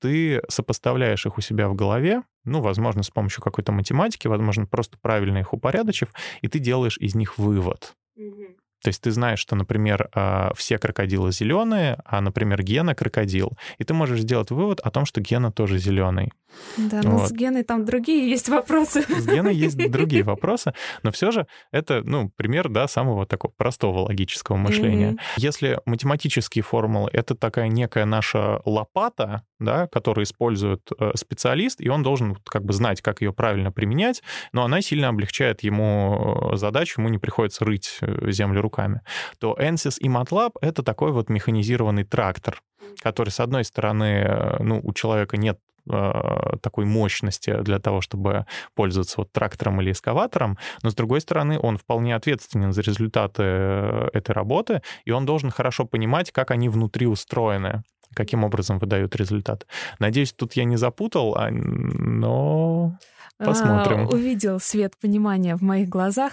ты 0.01 0.43
сопоставляешь 0.49 1.27
их 1.27 1.39
у 1.39 1.41
себя 1.41 1.69
в 1.69 1.75
голове, 1.75 2.23
ну, 2.45 2.61
возможно, 2.61 3.03
с 3.03 3.11
помощью 3.11 3.43
какой-то 3.43 3.73
математики, 3.73 4.27
возможно, 4.27 4.67
просто 4.67 4.99
правильно 5.01 5.39
их 5.39 5.53
упорядочив, 5.53 6.13
и 6.43 6.49
ты 6.49 6.59
делаешь 6.59 6.99
из 6.99 7.15
них 7.15 7.39
вывод. 7.39 7.95
Mm-hmm. 8.19 8.57
То 8.85 8.89
есть 8.89 9.01
ты 9.01 9.11
знаешь, 9.13 9.39
что, 9.39 9.57
например, 9.57 10.11
а, 10.15 10.53
все 10.55 10.79
крокодилы 10.79 11.33
зеленые, 11.33 11.97
а, 12.05 12.21
например, 12.21 12.63
Гена 12.63 12.95
крокодил. 12.95 13.53
И 13.79 13.85
ты 13.85 13.95
можешь 13.95 14.21
сделать 14.21 14.51
вывод 14.51 14.81
о 14.81 14.91
том, 14.91 15.07
что 15.07 15.23
Гена 15.23 15.51
тоже 15.51 15.79
зеленый. 15.79 16.33
Да, 16.77 17.01
но 17.03 17.19
вот. 17.19 17.29
с 17.29 17.33
Геной 17.33 17.63
там 17.63 17.85
другие 17.85 18.29
есть 18.29 18.49
вопросы. 18.49 19.03
С 19.03 19.27
Геной 19.27 19.55
есть 19.55 19.77
другие 19.91 20.23
вопросы, 20.23 20.75
но 21.03 21.11
все 21.11 21.31
же 21.31 21.47
это, 21.73 22.03
ну, 22.05 22.31
пример, 22.37 22.69
да, 22.69 22.87
самого 22.87 23.27
такого 23.27 23.53
простого 23.57 24.01
логического 24.01 24.57
мышления. 24.57 25.13
Mm-hmm. 25.13 25.19
Если 25.39 25.81
математические 25.87 26.63
формулы— 26.63 27.11
это 27.13 27.35
такая 27.35 27.69
некая 27.69 28.05
наша 28.05 28.61
лопата, 28.65 29.45
да, 29.59 29.87
которую 29.89 30.25
использует 30.25 30.91
э, 30.99 31.13
специалист, 31.15 31.81
и 31.81 31.89
он 31.89 32.03
должен 32.03 32.37
как 32.45 32.65
бы 32.65 32.73
знать, 32.73 33.01
как 33.03 33.23
ее 33.23 33.33
правильно 33.33 33.73
применять, 33.73 34.23
но 34.53 34.65
она 34.65 34.81
сильно 34.83 35.09
облегчает 35.09 35.63
ему 35.63 36.51
э, 36.53 36.57
задачу, 36.57 37.01
ему 37.01 37.09
не 37.09 37.19
приходится 37.19 37.65
рыть 37.65 37.99
э, 38.01 38.31
землю 38.31 38.61
руками, 38.61 38.74
то 39.39 39.57
ANSYS 39.59 39.97
и 39.99 40.09
MATLAB— 40.09 40.53
это 40.61 40.83
такой 40.83 41.13
вот 41.13 41.29
механизированный 41.29 42.05
трактор, 42.05 42.63
который, 43.03 43.31
с 43.31 43.41
одной 43.41 43.65
стороны, 43.65 44.57
ну, 44.61 44.81
у 44.83 44.93
человека 44.93 45.37
нет 45.37 45.59
Э, 45.87 46.57
такой 46.63 46.87
мощности 46.87 47.61
для 47.61 47.79
того, 47.79 48.01
чтобы 48.01 48.47
пользоваться 48.75 49.17
вот 49.19 49.33
трактором 49.33 49.83
или 49.83 49.93
эскаватором, 49.93 50.57
но 50.83 50.89
с 50.89 50.95
другой 50.95 51.21
стороны 51.21 51.59
он 51.61 51.77
вполне 51.77 52.15
ответственен 52.15 52.73
за 52.73 52.81
результаты 52.81 53.43
э, 53.43 54.09
этой 54.15 54.33
работы, 54.33 54.81
и 55.05 55.11
он 55.11 55.27
должен 55.27 55.51
хорошо 55.51 55.85
понимать, 55.85 56.33
как 56.33 56.53
они 56.53 56.71
внутри 56.71 57.07
устроены 57.07 57.83
каким 58.15 58.45
образом 58.45 58.79
выдают 58.79 59.17
результат. 59.17 59.67
Надеюсь, 59.99 60.33
тут 60.33 60.53
я 60.53 60.63
не 60.63 60.77
запутал, 60.77 61.35
а, 61.35 61.51
но 61.51 62.97
Посмотрим. 63.45 64.09
А, 64.11 64.15
увидел 64.15 64.61
свет 64.61 64.95
понимания 65.01 65.57
в 65.57 65.63
моих 65.63 65.89
глазах. 65.89 66.33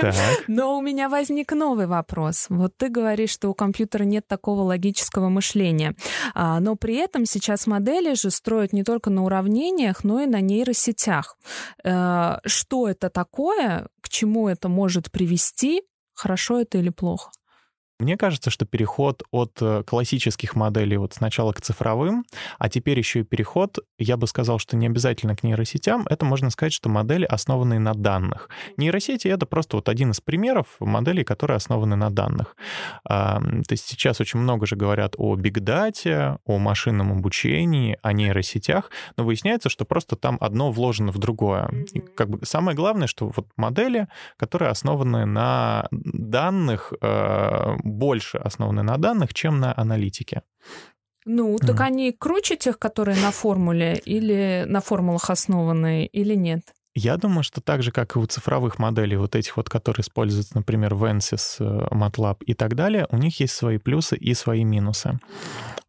Так. 0.00 0.14
Но 0.46 0.78
у 0.78 0.82
меня 0.82 1.08
возник 1.08 1.52
новый 1.52 1.86
вопрос. 1.86 2.46
Вот 2.48 2.76
ты 2.76 2.88
говоришь, 2.88 3.30
что 3.30 3.48
у 3.48 3.54
компьютера 3.54 4.04
нет 4.04 4.26
такого 4.28 4.62
логического 4.62 5.28
мышления. 5.28 5.94
А, 6.34 6.60
но 6.60 6.76
при 6.76 6.96
этом 6.96 7.24
сейчас 7.24 7.66
модели 7.66 8.14
же 8.14 8.30
строят 8.30 8.72
не 8.72 8.84
только 8.84 9.10
на 9.10 9.24
уравнениях, 9.24 10.04
но 10.04 10.20
и 10.20 10.26
на 10.26 10.40
нейросетях. 10.40 11.36
А, 11.84 12.40
что 12.44 12.88
это 12.88 13.10
такое? 13.10 13.88
К 14.00 14.08
чему 14.08 14.48
это 14.48 14.68
может 14.68 15.10
привести? 15.10 15.82
Хорошо 16.14 16.60
это 16.60 16.78
или 16.78 16.90
плохо? 16.90 17.30
Мне 17.98 18.16
кажется, 18.16 18.50
что 18.50 18.64
переход 18.64 19.24
от 19.32 19.58
э, 19.60 19.82
классических 19.84 20.54
моделей 20.54 20.98
вот 20.98 21.14
сначала 21.14 21.52
к 21.52 21.60
цифровым, 21.60 22.24
а 22.58 22.68
теперь 22.68 22.98
еще 22.98 23.20
и 23.20 23.22
переход, 23.24 23.78
я 23.98 24.16
бы 24.16 24.28
сказал, 24.28 24.60
что 24.60 24.76
не 24.76 24.86
обязательно 24.86 25.34
к 25.34 25.42
нейросетям, 25.42 26.06
это 26.08 26.24
можно 26.24 26.50
сказать, 26.50 26.72
что 26.72 26.88
модели, 26.88 27.24
основанные 27.24 27.80
на 27.80 27.94
данных. 27.94 28.50
Нейросети— 28.76 29.26
это 29.28 29.46
просто 29.46 29.76
вот 29.76 29.88
один 29.88 30.12
из 30.12 30.20
примеров 30.20 30.76
моделей, 30.78 31.24
которые 31.24 31.56
основаны 31.56 31.96
на 31.96 32.10
данных. 32.10 32.56
То 33.04 33.42
есть 33.70 33.88
сейчас 33.88 34.20
очень 34.20 34.38
много 34.38 34.66
же 34.66 34.76
говорят 34.76 35.14
о 35.18 35.34
бигдате, 35.34 36.38
о 36.44 36.58
машинном 36.58 37.12
обучении, 37.12 37.98
о 38.02 38.12
нейросетях, 38.12 38.90
но 39.16 39.24
выясняется, 39.24 39.68
что 39.68 39.84
просто 39.84 40.16
там 40.16 40.38
одно 40.40 40.70
вложено 40.70 41.10
в 41.10 41.18
другое. 41.18 41.68
И 41.92 42.00
как 42.00 42.30
бы 42.30 42.46
самое 42.46 42.76
главное, 42.76 43.08
что 43.08 43.32
вот 43.34 43.48
модели, 43.56 44.06
которые 44.36 44.70
основаны 44.70 45.24
на 45.24 45.88
данных, 45.90 46.92
э, 47.00 47.76
больше 47.88 48.38
основаны 48.38 48.82
на 48.82 48.96
данных, 48.98 49.34
чем 49.34 49.60
на 49.60 49.74
аналитике. 49.76 50.42
Ну, 51.24 51.58
так 51.58 51.80
mm. 51.80 51.84
они 51.84 52.12
круче 52.12 52.56
тех, 52.56 52.78
которые 52.78 53.20
на 53.20 53.30
формуле, 53.30 54.00
или 54.06 54.64
на 54.66 54.80
формулах 54.80 55.28
основаны, 55.30 56.06
или 56.06 56.34
нет? 56.34 56.62
Я 56.94 57.16
думаю, 57.16 57.44
что 57.44 57.60
так 57.60 57.82
же, 57.82 57.92
как 57.92 58.16
и 58.16 58.18
у 58.18 58.26
цифровых 58.26 58.78
моделей, 58.78 59.16
вот 59.16 59.36
этих 59.36 59.56
вот, 59.56 59.68
которые 59.68 60.02
используются, 60.02 60.56
например, 60.56 60.94
в 60.94 61.04
ANSYS, 61.04 61.56
э, 61.60 61.88
MATLAB 61.94 62.42
и 62.44 62.54
так 62.54 62.74
далее, 62.74 63.06
у 63.10 63.16
них 63.18 63.38
есть 63.40 63.54
свои 63.54 63.78
плюсы 63.78 64.16
и 64.16 64.34
свои 64.34 64.64
минусы. 64.64 65.20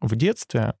В 0.00 0.14
детстве 0.14 0.74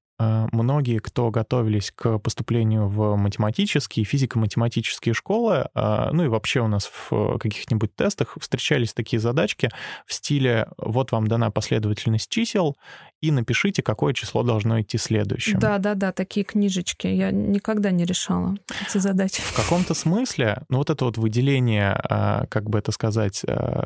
многие, 0.52 0.98
кто 0.98 1.30
готовились 1.30 1.90
к 1.90 2.18
поступлению 2.18 2.88
в 2.88 3.16
математические, 3.16 4.04
физико-математические 4.04 5.14
школы, 5.14 5.68
э, 5.74 6.08
ну 6.12 6.24
и 6.24 6.28
вообще 6.28 6.60
у 6.60 6.68
нас 6.68 6.90
в 7.10 7.38
каких-нибудь 7.38 7.94
тестах 7.96 8.36
встречались 8.38 8.92
такие 8.92 9.18
задачки 9.18 9.70
в 10.06 10.12
стиле 10.12 10.68
«вот 10.76 11.12
вам 11.12 11.26
дана 11.26 11.50
последовательность 11.50 12.28
чисел, 12.28 12.76
и 13.20 13.30
напишите, 13.30 13.82
какое 13.82 14.12
число 14.14 14.42
должно 14.42 14.80
идти 14.80 14.98
следующим». 14.98 15.58
Да-да-да, 15.58 16.12
такие 16.12 16.44
книжечки. 16.44 17.06
Я 17.06 17.30
никогда 17.30 17.90
не 17.90 18.04
решала 18.04 18.56
эти 18.86 18.98
задачи. 18.98 19.40
В 19.42 19.54
каком-то 19.54 19.94
смысле, 19.94 20.62
ну 20.68 20.78
вот 20.78 20.90
это 20.90 21.04
вот 21.04 21.18
выделение, 21.18 22.00
как 22.48 22.70
бы 22.70 22.78
это 22.78 22.92
сказать, 22.92 23.42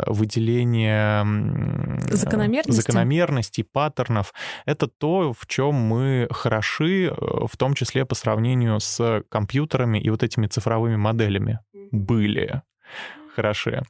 выделение... 0.07 1.25
Закономерностей? 2.11 2.75
Закономерностей, 2.75 3.65
паттернов, 3.65 4.33
это 4.67 4.87
то, 4.87 5.33
в 5.33 5.47
чем 5.47 5.75
мы 5.75 6.29
хороши, 6.31 7.07
э, 7.07 7.11
в 7.51 7.57
том 7.57 7.75
числе 7.75 8.05
по 8.05 8.15
сравнению 8.15 8.81
с 8.81 9.23
компьютерами 9.29 9.99
и 9.99 10.11
вот 10.11 10.23
этими 10.23 10.47
цифровыми 10.47 10.97
моделями 10.97 11.61
были 11.91 12.63
хороши. 13.35 13.83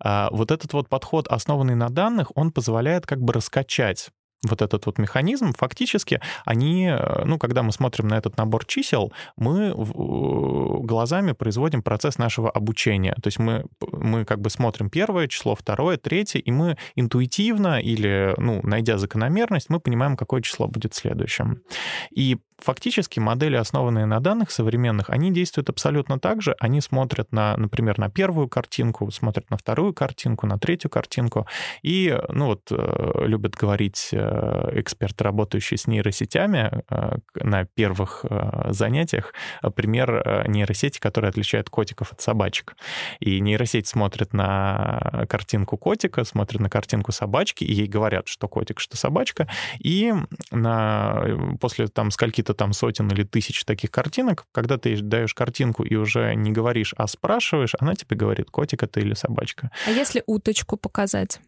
А 0.00 0.28
вот 0.30 0.50
этот 0.50 0.72
вот 0.72 0.88
подход, 0.88 1.28
основанный 1.28 1.74
на 1.74 1.90
данных, 1.90 2.32
он 2.34 2.50
позволяет 2.50 3.06
как 3.06 3.20
бы 3.20 3.32
раскачать 3.32 4.10
вот 4.44 4.62
этот 4.62 4.86
вот 4.86 4.98
механизм, 4.98 5.52
фактически 5.52 6.20
они, 6.44 6.88
э, 6.88 7.24
ну, 7.24 7.38
когда 7.38 7.62
мы 7.62 7.72
смотрим 7.72 8.08
на 8.08 8.14
этот 8.18 8.36
набор 8.36 8.64
чисел, 8.66 9.12
мы 9.36 9.74
глазами 9.76 11.32
производим 11.32 11.82
процесс 11.82 12.18
нашего 12.18 12.50
обучения. 12.50 13.14
То 13.22 13.28
есть 13.28 13.38
мы, 13.38 13.64
мы 13.92 14.24
как 14.24 14.40
бы 14.40 14.50
смотрим 14.50 14.90
первое 14.90 15.28
число, 15.28 15.54
второе, 15.54 15.96
третье, 15.96 16.38
и 16.38 16.50
мы 16.50 16.76
интуитивно 16.94 17.80
или, 17.80 18.34
ну, 18.38 18.60
найдя 18.62 18.98
закономерность, 18.98 19.70
мы 19.70 19.80
понимаем, 19.80 20.16
какое 20.16 20.42
число 20.42 20.68
будет 20.68 20.94
следующим. 20.94 21.62
И 22.10 22.38
Фактически 22.58 23.20
модели, 23.20 23.56
основанные 23.56 24.06
на 24.06 24.18
данных 24.18 24.50
современных, 24.50 25.10
они 25.10 25.30
действуют 25.30 25.68
абсолютно 25.68 26.18
так 26.18 26.40
же. 26.40 26.56
Они 26.58 26.80
смотрят, 26.80 27.30
на, 27.30 27.54
например, 27.56 27.98
на 27.98 28.08
первую 28.08 28.48
картинку, 28.48 29.10
смотрят 29.10 29.50
на 29.50 29.58
вторую 29.58 29.92
картинку, 29.92 30.46
на 30.46 30.58
третью 30.58 30.88
картинку. 30.88 31.46
И, 31.82 32.18
ну 32.30 32.46
вот, 32.46 32.62
э, 32.70 33.26
любят 33.26 33.56
говорить 33.56 34.08
э, 34.12 34.70
эксперты, 34.72 35.22
работающие 35.24 35.76
с 35.76 35.86
нейросетями 35.86 36.82
э, 36.88 37.16
на 37.34 37.66
первых 37.66 38.24
занятиях, 38.70 39.34
пример 39.74 40.46
нейросети, 40.48 40.98
которая 40.98 41.30
отличает 41.30 41.68
котиков 41.68 42.12
от 42.12 42.22
собачек. 42.22 42.74
И 43.20 43.40
нейросеть 43.40 43.86
смотрит 43.86 44.32
на 44.32 45.26
картинку 45.28 45.76
котика, 45.76 46.24
смотрит 46.24 46.60
на 46.60 46.70
картинку 46.70 47.12
собачки, 47.12 47.64
и 47.64 47.72
ей 47.72 47.86
говорят, 47.86 48.28
что 48.28 48.48
котик, 48.48 48.80
что 48.80 48.96
собачка. 48.96 49.46
И 49.78 50.14
на, 50.50 51.56
после 51.60 51.88
там 51.88 52.10
скольки 52.10 52.45
каких-то 52.46 52.54
там 52.54 52.72
сотен 52.72 53.08
или 53.08 53.24
тысяч 53.24 53.64
таких 53.64 53.90
картинок, 53.90 54.44
когда 54.52 54.76
ты 54.76 55.00
даешь 55.00 55.34
картинку 55.34 55.82
и 55.82 55.96
уже 55.96 56.34
не 56.34 56.52
говоришь, 56.52 56.94
а 56.96 57.06
спрашиваешь, 57.06 57.74
она 57.80 57.94
тебе 57.94 58.16
говорит, 58.16 58.50
котик 58.50 58.82
это 58.82 59.00
или 59.00 59.14
собачка. 59.14 59.70
А 59.86 59.90
если 59.90 60.22
уточку 60.26 60.76
показать? 60.76 61.40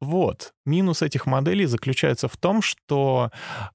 Вот. 0.00 0.52
Минус 0.64 1.02
этих 1.02 1.26
моделей 1.26 1.66
заключается 1.66 2.28
в 2.28 2.36
том, 2.36 2.62
что 2.62 3.30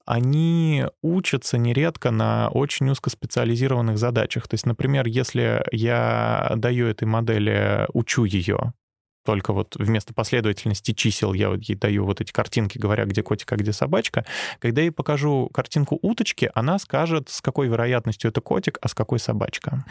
они 0.06 0.86
учатся 1.02 1.58
нередко 1.58 2.10
на 2.10 2.48
очень 2.48 2.88
узкоспециализированных 2.88 3.98
задачах. 3.98 4.48
То 4.48 4.54
есть, 4.54 4.66
например, 4.66 5.06
если 5.06 5.62
я 5.70 6.52
даю 6.56 6.86
этой 6.86 7.04
модели, 7.04 7.86
учу 7.92 8.24
ее, 8.24 8.72
только 9.24 9.52
вот 9.52 9.76
вместо 9.76 10.14
последовательности 10.14 10.92
чисел 10.92 11.32
я 11.32 11.50
вот 11.50 11.62
ей 11.62 11.74
даю 11.74 12.04
вот 12.04 12.20
эти 12.20 12.32
картинки, 12.32 12.78
говоря, 12.78 13.04
где 13.04 13.22
котик, 13.22 13.52
а 13.52 13.56
где 13.56 13.72
собачка. 13.72 14.24
Когда 14.58 14.80
я 14.80 14.86
ей 14.86 14.90
покажу 14.90 15.48
картинку 15.52 15.98
уточки, 16.02 16.50
она 16.54 16.78
скажет, 16.78 17.28
с 17.30 17.40
какой 17.40 17.68
вероятностью 17.68 18.30
это 18.30 18.40
котик, 18.40 18.78
а 18.80 18.88
с 18.88 18.94
какой 18.94 19.18
собачка. 19.18 19.84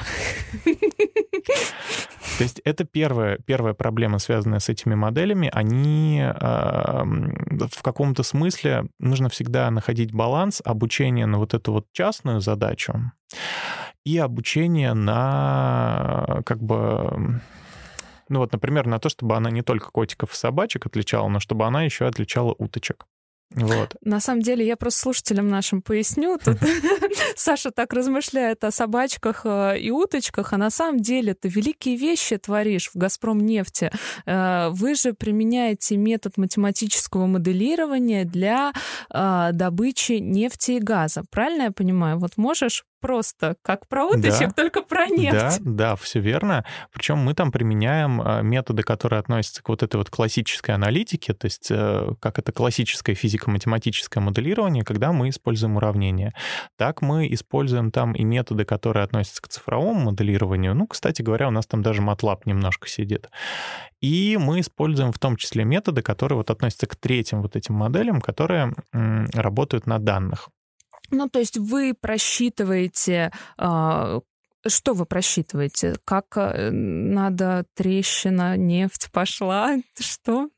То 2.38 2.44
есть 2.44 2.62
это 2.64 2.84
первая, 2.84 3.38
первая 3.46 3.74
проблема, 3.74 4.18
связанная 4.20 4.60
с 4.60 4.70
этими 4.70 4.96
моделями. 4.96 5.50
Они 5.54 6.22
э, 6.24 6.34
в 6.34 7.82
каком-то 7.82 8.24
смысле 8.24 8.86
нужно 9.00 9.30
всегда 9.30 9.70
находить 9.70 10.14
баланс 10.14 10.62
обучения 10.64 11.26
на 11.26 11.38
вот 11.38 11.54
эту 11.54 11.74
вот 11.74 11.88
частную 11.92 12.42
задачу 12.42 13.12
и 14.06 14.18
обучение 14.18 14.94
на 14.94 16.42
как 16.46 16.62
бы 16.62 17.42
ну 18.30 18.40
вот, 18.40 18.52
например, 18.52 18.88
на 18.88 19.00
то, 19.00 19.10
чтобы 19.10 19.36
она 19.36 19.50
не 19.50 19.62
только 19.62 19.92
котиков 19.92 20.34
и 20.34 20.36
собачек 20.36 20.86
отличала, 20.86 21.28
но 21.28 21.40
чтобы 21.40 21.66
она 21.66 21.84
еще 21.84 22.06
отличала 22.06 22.54
уточек. 22.58 23.06
Вот. 23.56 23.96
На 24.02 24.20
самом 24.20 24.42
деле, 24.42 24.66
я 24.66 24.76
просто 24.76 25.02
слушателям 25.02 25.48
нашим 25.48 25.82
поясню. 25.82 26.40
Тут 26.44 26.58
Саша 27.36 27.72
так 27.72 27.94
размышляет 27.94 28.64
о 28.64 28.72
собачках 28.72 29.42
э, 29.46 29.80
и 29.80 29.92
уточках, 29.92 30.54
а 30.54 30.58
на 30.58 30.70
самом 30.70 31.00
деле 31.00 31.36
ты 31.36 31.50
великие 31.50 31.96
вещи 31.96 32.38
творишь 32.38 32.90
в 32.90 32.98
«Газпром 32.98 33.40
нефти». 33.40 33.92
Э, 34.26 34.70
вы 34.72 34.96
же 34.96 35.14
применяете 35.14 35.98
метод 35.98 36.38
математического 36.38 37.28
моделирования 37.28 38.26
для 38.26 38.74
э, 39.14 39.50
добычи 39.54 40.14
нефти 40.14 40.72
и 40.72 40.80
газа. 40.80 41.24
Правильно 41.30 41.64
я 41.64 41.72
понимаю? 41.72 42.18
Вот 42.18 42.38
можешь 42.38 42.86
просто 43.04 43.58
как 43.62 43.88
про 43.88 44.06
уточек, 44.06 44.48
да, 44.48 44.64
только 44.64 44.82
про 44.82 45.08
нефть. 45.08 45.60
Да, 45.62 45.90
да, 45.92 45.96
все 45.98 46.22
верно. 46.22 46.64
Причем 46.94 47.18
мы 47.18 47.34
там 47.34 47.52
применяем 47.52 48.48
методы, 48.48 48.84
которые 48.84 49.20
относятся 49.20 49.62
к 49.62 49.68
вот 49.70 49.84
этой 49.84 49.98
вот 49.98 50.10
классической 50.10 50.72
аналитике, 50.72 51.34
то 51.34 51.46
есть 51.46 51.68
как 51.68 52.40
это 52.40 52.52
классическое 52.54 53.14
физико-математическое 53.14 54.22
моделирование, 54.22 54.86
когда 54.86 55.12
мы 55.12 55.30
используем 55.30 55.76
уравнения. 55.76 56.32
Так 56.78 57.02
мы 57.02 57.28
используем 57.34 57.92
там 57.92 58.14
и 58.14 58.24
методы, 58.24 58.64
которые 58.64 59.04
относятся 59.04 59.42
к 59.42 59.50
цифровому 59.50 60.12
моделированию. 60.12 60.74
Ну, 60.74 60.88
кстати 60.88 61.22
говоря, 61.22 61.50
у 61.50 61.52
нас 61.52 61.68
там 61.68 61.82
даже 61.82 62.02
MATLAB 62.02 62.44
немножко 62.46 62.88
сидит. 62.88 63.30
И 64.00 64.38
мы 64.40 64.62
используем 64.62 65.12
в 65.12 65.20
том 65.20 65.36
числе 65.36 65.66
методы, 65.66 66.02
которые 66.02 66.38
вот 66.38 66.50
относятся 66.50 66.88
к 66.88 66.96
третьим 66.96 67.42
вот 67.42 67.58
этим 67.58 67.76
моделям, 67.76 68.22
которые 68.22 68.74
работают 68.92 69.88
на 69.88 70.00
данных. 70.00 70.50
Ну, 71.12 71.30
то 71.30 71.40
есть 71.40 71.58
вы 71.58 71.94
просчитываете 71.94 73.32
а, 73.58 74.20
что 74.66 74.94
вы 74.94 75.06
просчитываете? 75.06 75.96
Как 76.06 76.38
э, 76.38 76.70
надо 76.72 77.66
трещина, 77.76 78.56
нефть 78.56 79.10
пошла? 79.12 79.76
Что? 80.00 80.50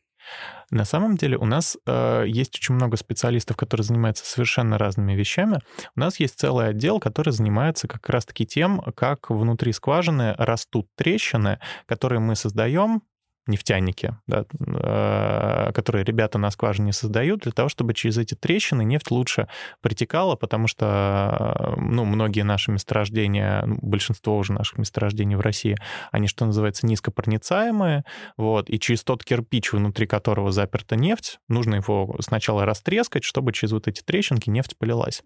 На 0.71 0.85
самом 0.85 1.17
деле 1.17 1.37
у 1.37 1.45
нас 1.45 1.77
э, 1.85 2.25
есть 2.27 2.55
очень 2.55 2.75
много 2.75 2.97
специалистов, 2.97 3.55
которые 3.57 3.83
занимаются 3.83 4.25
совершенно 4.25 4.77
разными 4.77 5.13
вещами. 5.13 5.59
У 5.95 5.99
нас 5.99 6.19
есть 6.19 6.39
целый 6.39 6.69
отдел, 6.69 6.99
который 6.99 7.31
занимается 7.31 7.87
как 7.87 8.09
раз-таки 8.09 8.45
тем, 8.45 8.81
как 8.95 9.29
внутри 9.29 9.71
скважины 9.71 10.33
растут 10.37 10.87
трещины, 10.95 11.59
которые 11.85 12.19
мы 12.19 12.35
создаем 12.35 13.03
нефтяники, 13.47 14.17
да, 14.27 14.45
э, 14.59 15.71
которые 15.73 16.03
ребята 16.03 16.37
на 16.37 16.51
скважине 16.51 16.93
создают, 16.93 17.41
для 17.41 17.51
того, 17.51 17.69
чтобы 17.69 17.93
через 17.93 18.17
эти 18.17 18.35
трещины 18.35 18.83
нефть 18.83 19.11
лучше 19.11 19.47
притекала, 19.81 20.35
потому 20.35 20.67
что 20.67 21.75
ну, 21.77 22.05
многие 22.05 22.41
наши 22.41 22.71
месторождения, 22.71 23.63
ну, 23.65 23.77
большинство 23.81 24.37
уже 24.37 24.53
наших 24.53 24.77
месторождений 24.77 25.35
в 25.35 25.41
России, 25.41 25.77
они, 26.11 26.27
что 26.27 26.45
называется, 26.45 26.87
низкопроницаемые, 26.87 28.03
вот, 28.37 28.69
и 28.69 28.79
через 28.79 29.03
тот 29.03 29.23
кирпич, 29.23 29.73
внутри 29.73 30.07
которого 30.07 30.51
заперта 30.51 30.95
нефть, 30.95 31.39
нужно 31.47 31.75
его 31.75 32.15
сначала 32.19 32.65
растрескать, 32.65 33.23
чтобы 33.23 33.53
через 33.53 33.71
вот 33.73 33.87
эти 33.87 34.01
трещинки 34.01 34.49
нефть 34.49 34.77
полилась. 34.77 35.23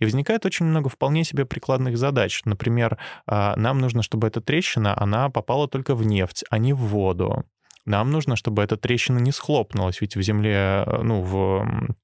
И 0.00 0.04
возникает 0.04 0.46
очень 0.46 0.66
много 0.66 0.88
вполне 0.88 1.24
себе 1.24 1.44
прикладных 1.46 1.96
задач. 1.96 2.42
Например, 2.44 2.98
а, 3.26 3.56
нам 3.56 3.78
нужно, 3.78 4.02
чтобы 4.02 4.28
эта 4.28 4.40
трещина, 4.40 4.98
она 5.00 5.30
попала 5.30 5.68
только 5.68 5.94
в 5.94 6.04
нефть, 6.04 6.44
а 6.50 6.58
не 6.58 6.72
в 6.72 6.78
воду. 6.78 7.44
Нам 7.86 8.10
нужно, 8.10 8.36
чтобы 8.36 8.62
эта 8.62 8.76
трещина 8.76 9.18
не 9.18 9.32
схлопнулась, 9.32 10.00
ведь 10.00 10.16
в 10.16 10.22
земле, 10.22 10.84
э, 10.86 11.02
ну, 11.02 11.20
в 11.22 11.94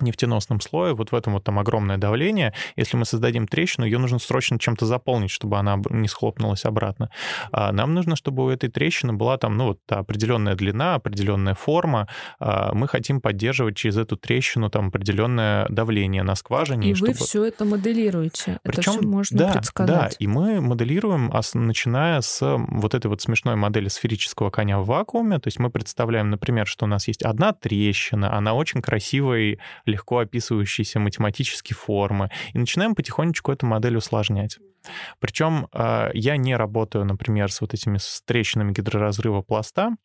нефтеносном 0.00 0.60
слое, 0.60 0.94
вот 0.94 1.12
в 1.12 1.14
этом 1.14 1.34
вот 1.34 1.44
там 1.44 1.58
огромное 1.58 1.98
давление. 1.98 2.52
Если 2.76 2.96
мы 2.96 3.04
создадим 3.04 3.46
трещину, 3.46 3.86
ее 3.86 3.98
нужно 3.98 4.18
срочно 4.18 4.58
чем-то 4.58 4.86
заполнить, 4.86 5.30
чтобы 5.30 5.58
она 5.58 5.80
не 5.90 6.08
схлопнулась 6.08 6.64
обратно. 6.64 7.10
А 7.52 7.72
нам 7.72 7.94
нужно, 7.94 8.16
чтобы 8.16 8.44
у 8.44 8.48
этой 8.48 8.68
трещины 8.70 9.12
была 9.12 9.38
там, 9.38 9.56
ну, 9.56 9.66
вот 9.66 9.80
определенная 9.88 10.54
длина, 10.54 10.94
определенная 10.94 11.54
форма. 11.54 12.08
А 12.38 12.72
мы 12.74 12.88
хотим 12.88 13.20
поддерживать 13.20 13.76
через 13.76 13.96
эту 13.96 14.16
трещину 14.16 14.70
там 14.70 14.88
определенное 14.88 15.66
давление 15.68 16.22
на 16.22 16.34
скважине. 16.34 16.90
И 16.90 16.94
чтобы... 16.94 17.12
вы 17.12 17.18
все 17.18 17.44
это 17.44 17.64
моделируете. 17.64 18.58
Причем, 18.62 18.80
это 18.80 18.90
все 18.90 19.00
можно 19.02 19.38
да, 19.38 19.52
предсказать. 19.52 20.10
Да, 20.10 20.16
и 20.18 20.26
мы 20.26 20.60
моделируем, 20.60 21.32
начиная 21.54 22.20
с 22.20 22.40
вот 22.68 22.94
этой 22.94 23.06
вот 23.08 23.20
смешной 23.20 23.56
модели 23.56 23.88
сферического 23.88 24.50
коня 24.50 24.78
в 24.78 24.86
вакууме. 24.86 25.38
То 25.38 25.48
есть 25.48 25.58
мы 25.58 25.70
представляем, 25.70 26.30
например, 26.30 26.66
что 26.66 26.84
у 26.84 26.88
нас 26.88 27.08
есть 27.08 27.22
одна 27.22 27.52
трещина, 27.52 28.36
она 28.36 28.54
очень 28.54 28.82
красивой 28.82 29.58
легко 29.86 30.18
описывающиеся 30.18 30.98
математические 30.98 31.76
формы, 31.76 32.30
и 32.52 32.58
начинаем 32.58 32.94
потихонечку 32.94 33.52
эту 33.52 33.66
модель 33.66 33.96
усложнять. 33.96 34.58
Причем 35.18 35.68
а, 35.72 36.10
я 36.14 36.36
не 36.36 36.56
работаю, 36.56 37.04
например, 37.04 37.50
с 37.50 37.60
вот 37.60 37.74
этими 37.74 37.98
трещинами 38.24 38.72
гидроразрыва 38.72 39.42
пласта, 39.42 39.96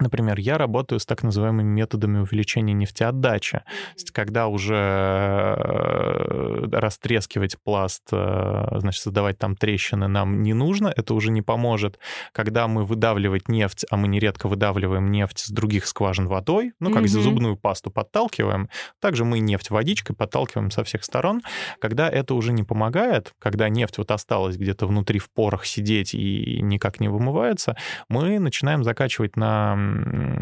Например, 0.00 0.38
я 0.38 0.58
работаю 0.58 0.98
с 0.98 1.06
так 1.06 1.22
называемыми 1.22 1.68
методами 1.68 2.18
увеличения 2.18 2.72
нефтеотдачи. 2.72 3.58
То 3.58 3.64
есть, 3.94 4.10
когда 4.10 4.48
уже 4.48 4.74
э, 4.76 6.66
растрескивать 6.72 7.56
пласт, 7.62 8.02
э, 8.10 8.66
значит, 8.78 9.02
создавать 9.02 9.38
там 9.38 9.56
трещины 9.56 10.08
нам 10.08 10.42
не 10.42 10.52
нужно, 10.52 10.92
это 10.94 11.14
уже 11.14 11.30
не 11.30 11.42
поможет. 11.42 11.98
Когда 12.32 12.66
мы 12.66 12.84
выдавливать 12.84 13.48
нефть, 13.48 13.86
а 13.90 13.96
мы 13.96 14.08
нередко 14.08 14.48
выдавливаем 14.48 15.10
нефть 15.10 15.38
с 15.40 15.50
других 15.50 15.86
скважин 15.86 16.26
водой, 16.26 16.72
ну, 16.80 16.92
как 16.92 17.04
mm-hmm. 17.04 17.08
зубную 17.22 17.56
пасту 17.56 17.90
подталкиваем, 17.90 18.68
также 19.00 19.24
мы 19.24 19.38
нефть 19.38 19.70
водичкой 19.70 20.16
подталкиваем 20.16 20.70
со 20.70 20.82
всех 20.82 21.04
сторон. 21.04 21.42
Когда 21.78 22.08
это 22.08 22.34
уже 22.34 22.52
не 22.52 22.64
помогает, 22.64 23.32
когда 23.38 23.68
нефть 23.68 23.98
вот 23.98 24.10
осталась 24.10 24.56
где-то 24.56 24.86
внутри 24.86 25.18
в 25.18 25.30
порах 25.30 25.66
сидеть 25.66 26.14
и 26.14 26.60
никак 26.62 27.00
не 27.00 27.08
вымывается, 27.08 27.76
мы 28.08 28.38
начинаем 28.38 28.82
закачивать 28.82 29.36
на 29.36 29.83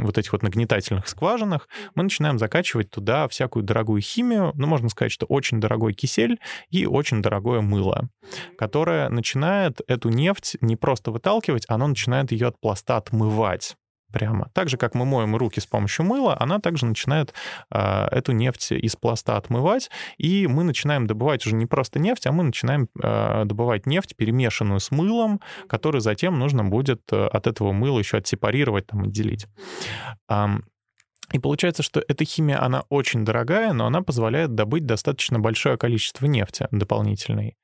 вот 0.03 0.19
этих 0.19 0.33
вот 0.33 0.43
нагнетательных 0.43 1.09
скважинах, 1.09 1.69
мы 1.95 2.05
начинаем 2.05 2.39
закачивать 2.39 2.91
туда 2.91 3.29
всякую 3.29 3.63
дорогую 3.63 4.01
химию, 4.01 4.53
ну, 4.55 4.67
можно 4.67 4.89
сказать, 4.89 5.13
что 5.13 5.27
очень 5.27 5.61
дорогой 5.61 5.95
кисель 5.95 6.39
и 6.71 6.87
очень 6.87 7.23
дорогое 7.23 7.61
мыло, 7.61 8.09
которое 8.57 9.09
начинает 9.09 9.81
эту 9.87 10.09
нефть 10.09 10.57
не 10.61 10.77
просто 10.77 11.11
выталкивать, 11.11 11.65
оно 11.69 11.87
начинает 11.87 12.33
ее 12.33 12.49
от 12.49 12.61
пласта 12.61 12.97
отмывать 12.97 13.77
прямо. 14.13 14.51
Так 14.53 14.69
же, 14.69 14.77
как 14.77 14.95
мы 14.95 15.05
моем 15.05 15.35
руки 15.37 15.61
с 15.61 15.67
помощью 15.67 16.05
мыла, 16.05 16.37
она 16.39 16.59
также 16.59 16.87
начинает 16.87 17.35
э, 17.71 18.07
эту 18.11 18.33
нефть 18.33 18.73
из 18.73 18.97
пласта 18.97 19.37
отмывать, 19.37 19.91
и 20.19 20.47
мы 20.47 20.65
начинаем 20.65 21.07
добывать 21.07 21.47
уже 21.47 21.55
не 21.55 21.67
просто 21.67 21.99
нефть, 21.99 22.27
а 22.27 22.33
мы 22.33 22.45
начинаем 22.45 22.89
э, 23.03 23.45
добывать 23.45 23.87
нефть, 23.87 24.15
перемешанную 24.17 24.81
с 24.81 24.91
мылом, 24.91 25.41
который 25.67 26.01
затем 26.01 26.39
нужно 26.39 26.65
будет 26.65 27.03
э, 27.13 27.27
от 27.27 27.47
этого 27.47 27.73
мыла 27.73 27.99
еще 27.99 28.19
отсепарировать, 28.19 28.87
там, 28.87 29.03
отделить. 29.03 29.47
И 31.33 31.39
получается, 31.39 31.83
что 31.83 32.03
эта 32.07 32.25
химия, 32.25 32.63
она 32.63 32.83
очень 32.91 33.25
дорогая, 33.25 33.73
но 33.73 33.87
она 33.87 34.03
позволяет 34.03 34.55
добыть 34.55 34.85
достаточно 34.85 35.39
большое 35.39 35.79
количество 35.79 36.27
нефти 36.27 36.69
дополнительной 36.71 37.57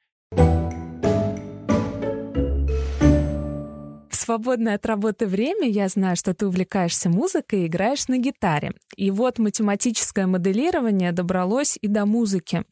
свободное 4.29 4.75
от 4.75 4.85
работы 4.85 5.27
время 5.27 5.67
я 5.71 5.88
знаю, 5.88 6.14
что 6.14 6.35
ты 6.35 6.47
увлекаешься 6.47 7.09
музыкой 7.09 7.62
и 7.62 7.67
играешь 7.67 8.09
на 8.09 8.19
гитаре. 8.19 8.73
И 8.95 9.11
вот 9.11 9.38
математическое 9.38 10.27
моделирование 10.27 11.12
добралось 11.12 11.79
и 11.81 11.88
до 11.88 12.05
музыки. 12.05 12.64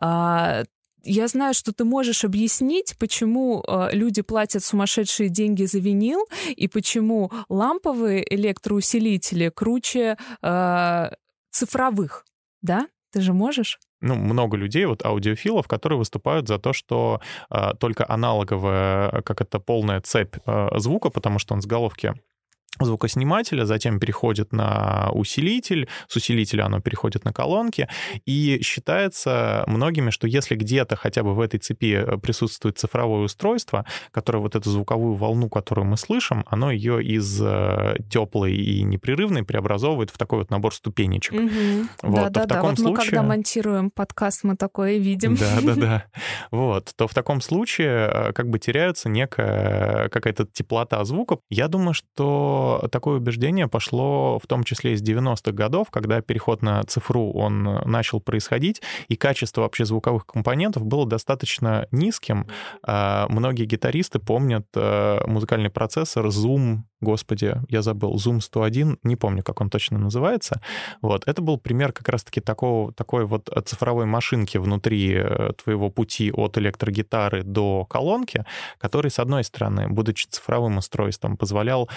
А, 0.00 0.62
я 1.04 1.28
знаю, 1.28 1.52
что 1.52 1.74
ты 1.74 1.84
можешь 1.84 2.24
объяснить, 2.24 2.96
почему 2.98 3.62
э, 3.62 3.88
люди 3.92 4.22
платят 4.22 4.64
сумасшедшие 4.64 5.28
деньги 5.28 5.64
за 5.66 5.80
винил 5.80 6.26
и 6.48 6.66
почему 6.66 7.30
ламповые 7.50 8.24
электроусилители 8.34 9.50
круче 9.50 10.16
э, 10.42 11.10
цифровых, 11.50 12.24
да? 12.62 12.86
Ты 13.12 13.20
же 13.20 13.32
можешь? 13.32 13.78
ну, 14.02 14.16
много 14.16 14.56
людей, 14.56 14.84
вот 14.86 15.04
аудиофилов, 15.04 15.68
которые 15.68 15.98
выступают 15.98 16.48
за 16.48 16.58
то, 16.58 16.72
что 16.72 17.20
э, 17.50 17.70
только 17.78 18.04
аналоговая, 18.08 19.22
как 19.22 19.40
это 19.40 19.60
полная 19.60 20.00
цепь 20.00 20.36
э, 20.44 20.68
звука, 20.78 21.10
потому 21.10 21.38
что 21.38 21.54
он 21.54 21.62
с 21.62 21.66
головки 21.66 22.14
звукоснимателя, 22.80 23.64
затем 23.64 24.00
переходит 24.00 24.52
на 24.52 25.10
усилитель, 25.12 25.88
с 26.08 26.16
усилителя 26.16 26.64
оно 26.64 26.80
переходит 26.80 27.24
на 27.24 27.32
колонки, 27.32 27.88
и 28.24 28.60
считается 28.62 29.64
многими, 29.66 30.10
что 30.10 30.26
если 30.26 30.54
где-то 30.54 30.96
хотя 30.96 31.22
бы 31.22 31.34
в 31.34 31.40
этой 31.40 31.58
цепи 31.58 31.94
э, 31.94 32.16
присутствует 32.18 32.78
цифровое 32.78 33.24
устройство, 33.24 33.84
которое 34.10 34.38
вот 34.38 34.56
эту 34.56 34.70
звуковую 34.70 35.14
волну, 35.14 35.48
которую 35.50 35.86
мы 35.86 35.96
слышим, 35.96 36.44
оно 36.48 36.70
ее 36.70 37.04
из 37.04 37.40
э, 37.42 37.96
теплой 38.10 38.54
и 38.54 38.82
непрерывной 38.82 39.42
преобразовывает 39.42 40.10
в 40.10 40.16
такой 40.16 40.40
вот 40.40 40.50
набор 40.50 40.74
ступенечек. 40.74 41.34
Угу. 41.34 42.10
Вот, 42.10 42.14
да, 42.14 42.30
да, 42.30 42.46
да. 42.46 42.62
Вот 42.62 42.78
случае... 42.78 42.90
мы 42.90 42.96
когда 42.96 43.22
монтируем 43.22 43.90
подкаст, 43.90 44.44
мы 44.44 44.56
такое 44.56 44.96
видим. 44.96 45.36
Да, 45.36 45.58
да, 45.62 45.74
да. 45.74 46.04
Вот, 46.50 46.90
то 46.96 47.06
в 47.06 47.14
таком 47.14 47.42
случае 47.42 48.08
э, 48.10 48.32
как 48.32 48.48
бы 48.48 48.58
теряется 48.58 49.10
некая 49.10 50.08
какая-то 50.08 50.46
теплота 50.46 51.04
звука. 51.04 51.38
Я 51.50 51.68
думаю, 51.68 51.92
что 51.92 52.61
такое 52.90 53.18
убеждение 53.18 53.68
пошло 53.68 54.38
в 54.38 54.46
том 54.46 54.64
числе 54.64 54.92
из 54.94 55.02
90-х 55.02 55.52
годов, 55.52 55.90
когда 55.90 56.20
переход 56.20 56.62
на 56.62 56.82
цифру, 56.84 57.32
он 57.32 57.62
начал 57.84 58.20
происходить, 58.20 58.82
и 59.08 59.16
качество 59.16 59.62
вообще 59.62 59.84
звуковых 59.84 60.26
компонентов 60.26 60.84
было 60.84 61.06
достаточно 61.06 61.86
низким. 61.90 62.46
А, 62.82 63.26
многие 63.28 63.64
гитаристы 63.64 64.18
помнят 64.18 64.66
э, 64.74 65.20
музыкальный 65.26 65.70
процессор 65.70 66.26
Zoom 66.26 66.82
господи, 67.02 67.56
я 67.68 67.82
забыл, 67.82 68.14
Zoom 68.14 68.40
101, 68.40 68.98
не 69.02 69.16
помню, 69.16 69.42
как 69.42 69.60
он 69.60 69.68
точно 69.68 69.98
называется. 69.98 70.62
Вот, 71.02 71.24
это 71.26 71.42
был 71.42 71.58
пример 71.58 71.92
как 71.92 72.08
раз-таки 72.08 72.40
такого, 72.40 72.92
такой 72.92 73.26
вот 73.26 73.50
цифровой 73.66 74.06
машинки 74.06 74.56
внутри 74.56 75.14
э, 75.16 75.52
твоего 75.62 75.90
пути 75.90 76.32
от 76.32 76.56
электрогитары 76.58 77.42
до 77.42 77.84
колонки, 77.84 78.44
который, 78.78 79.10
с 79.10 79.18
одной 79.18 79.44
стороны, 79.44 79.88
будучи 79.88 80.26
цифровым 80.30 80.78
устройством, 80.78 81.36
позволял 81.36 81.90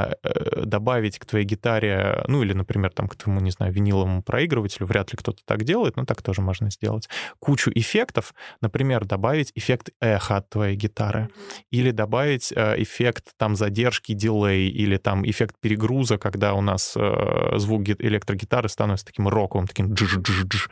а, 0.00 0.16
э, 0.22 0.64
добавить 0.64 1.18
к 1.18 1.26
твоей 1.26 1.44
гитаре, 1.44 2.24
ну 2.28 2.42
или, 2.42 2.52
например, 2.52 2.90
там, 2.92 3.08
к 3.08 3.16
твоему, 3.16 3.40
не 3.40 3.50
знаю, 3.50 3.72
виниловому 3.72 4.22
проигрывателю, 4.22 4.86
вряд 4.86 5.12
ли 5.12 5.18
кто-то 5.18 5.42
так 5.44 5.64
делает, 5.64 5.96
но 5.96 6.04
так 6.04 6.22
тоже 6.22 6.42
можно 6.42 6.70
сделать, 6.70 7.08
кучу 7.38 7.70
эффектов, 7.74 8.34
например, 8.60 9.04
добавить 9.04 9.52
эффект 9.54 9.90
эхо 10.00 10.36
от 10.36 10.48
твоей 10.48 10.76
гитары, 10.76 11.28
или 11.70 11.90
добавить 11.90 12.52
э, 12.52 12.82
эффект 12.82 13.32
там 13.36 13.56
задержки, 13.56 14.12
дилей 14.12 14.68
или 14.68 14.96
там 14.96 15.28
эффект 15.28 15.56
перегруза, 15.60 16.18
когда 16.18 16.54
у 16.54 16.60
нас 16.60 16.94
э, 16.96 17.58
звук 17.58 17.88
электрогитары 17.88 18.68
становится 18.68 19.06
таким 19.06 19.28
роковым, 19.28 19.66
таким 19.66 19.94
дж 19.94 20.18
-дж 20.18 20.44
-дж. 20.44 20.70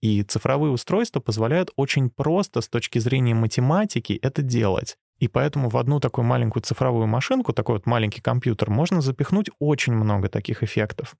И 0.00 0.22
цифровые 0.22 0.72
устройства 0.72 1.20
позволяют 1.20 1.70
очень 1.76 2.10
просто 2.10 2.60
с 2.60 2.68
точки 2.68 2.98
зрения 2.98 3.34
математики 3.34 4.18
это 4.22 4.42
делать. 4.42 4.96
И 5.18 5.28
поэтому 5.28 5.68
в 5.68 5.76
одну 5.76 6.00
такую 6.00 6.24
маленькую 6.24 6.62
цифровую 6.62 7.06
машинку, 7.06 7.52
такой 7.52 7.76
вот 7.76 7.86
маленький 7.86 8.20
компьютер, 8.20 8.70
можно 8.70 9.00
запихнуть 9.00 9.50
очень 9.58 9.94
много 9.94 10.28
таких 10.28 10.62
эффектов. 10.62 11.14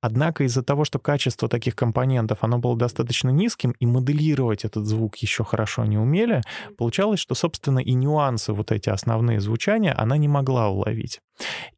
Однако 0.00 0.44
из-за 0.44 0.62
того, 0.62 0.84
что 0.84 0.98
качество 0.98 1.48
таких 1.48 1.76
компонентов, 1.76 2.38
оно 2.40 2.58
было 2.58 2.76
достаточно 2.76 3.30
низким, 3.30 3.72
и 3.72 3.86
моделировать 3.86 4.64
этот 4.64 4.86
звук 4.86 5.16
еще 5.16 5.44
хорошо 5.44 5.84
не 5.84 5.98
умели, 5.98 6.42
получалось, 6.76 7.20
что, 7.20 7.34
собственно, 7.34 7.78
и 7.78 7.92
нюансы 7.92 8.52
вот 8.52 8.72
эти 8.72 8.88
основные 8.88 9.40
звучания 9.40 9.94
она 9.96 10.16
не 10.16 10.28
могла 10.28 10.68
уловить. 10.68 11.20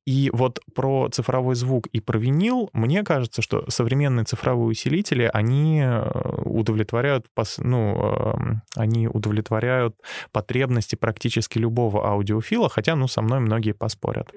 И 0.04 0.30
вот 0.32 0.60
про 0.74 1.08
цифровой 1.10 1.54
звук 1.54 1.86
и 1.86 2.00
про 2.00 2.18
винил, 2.18 2.70
мне 2.72 3.04
кажется, 3.04 3.42
что 3.42 3.64
современные 3.68 4.24
цифровые 4.24 4.66
усилители, 4.66 5.30
они 5.32 5.80
э, 5.80 6.42
удовлетворяют, 6.44 7.26
ну, 7.58 7.96
эм, 7.96 8.62
они 8.76 9.06
удовлетворяют 9.08 9.96
потребности 10.32 10.96
практически 10.96 11.58
любого 11.58 12.08
аудиофила, 12.08 12.68
хотя, 12.68 12.96
ну, 12.96 13.06
со 13.06 13.22
мной 13.22 13.40
многие 13.40 13.72
поспорят. 13.72 14.32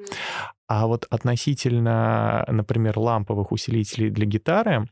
А 0.68 0.88
вот 0.88 1.08
относительно, 1.10 2.46
например, 2.48 3.00
ламповых 3.00 3.52
усилителей 3.52 4.10
для 4.10 4.26
гитары, 4.26 4.88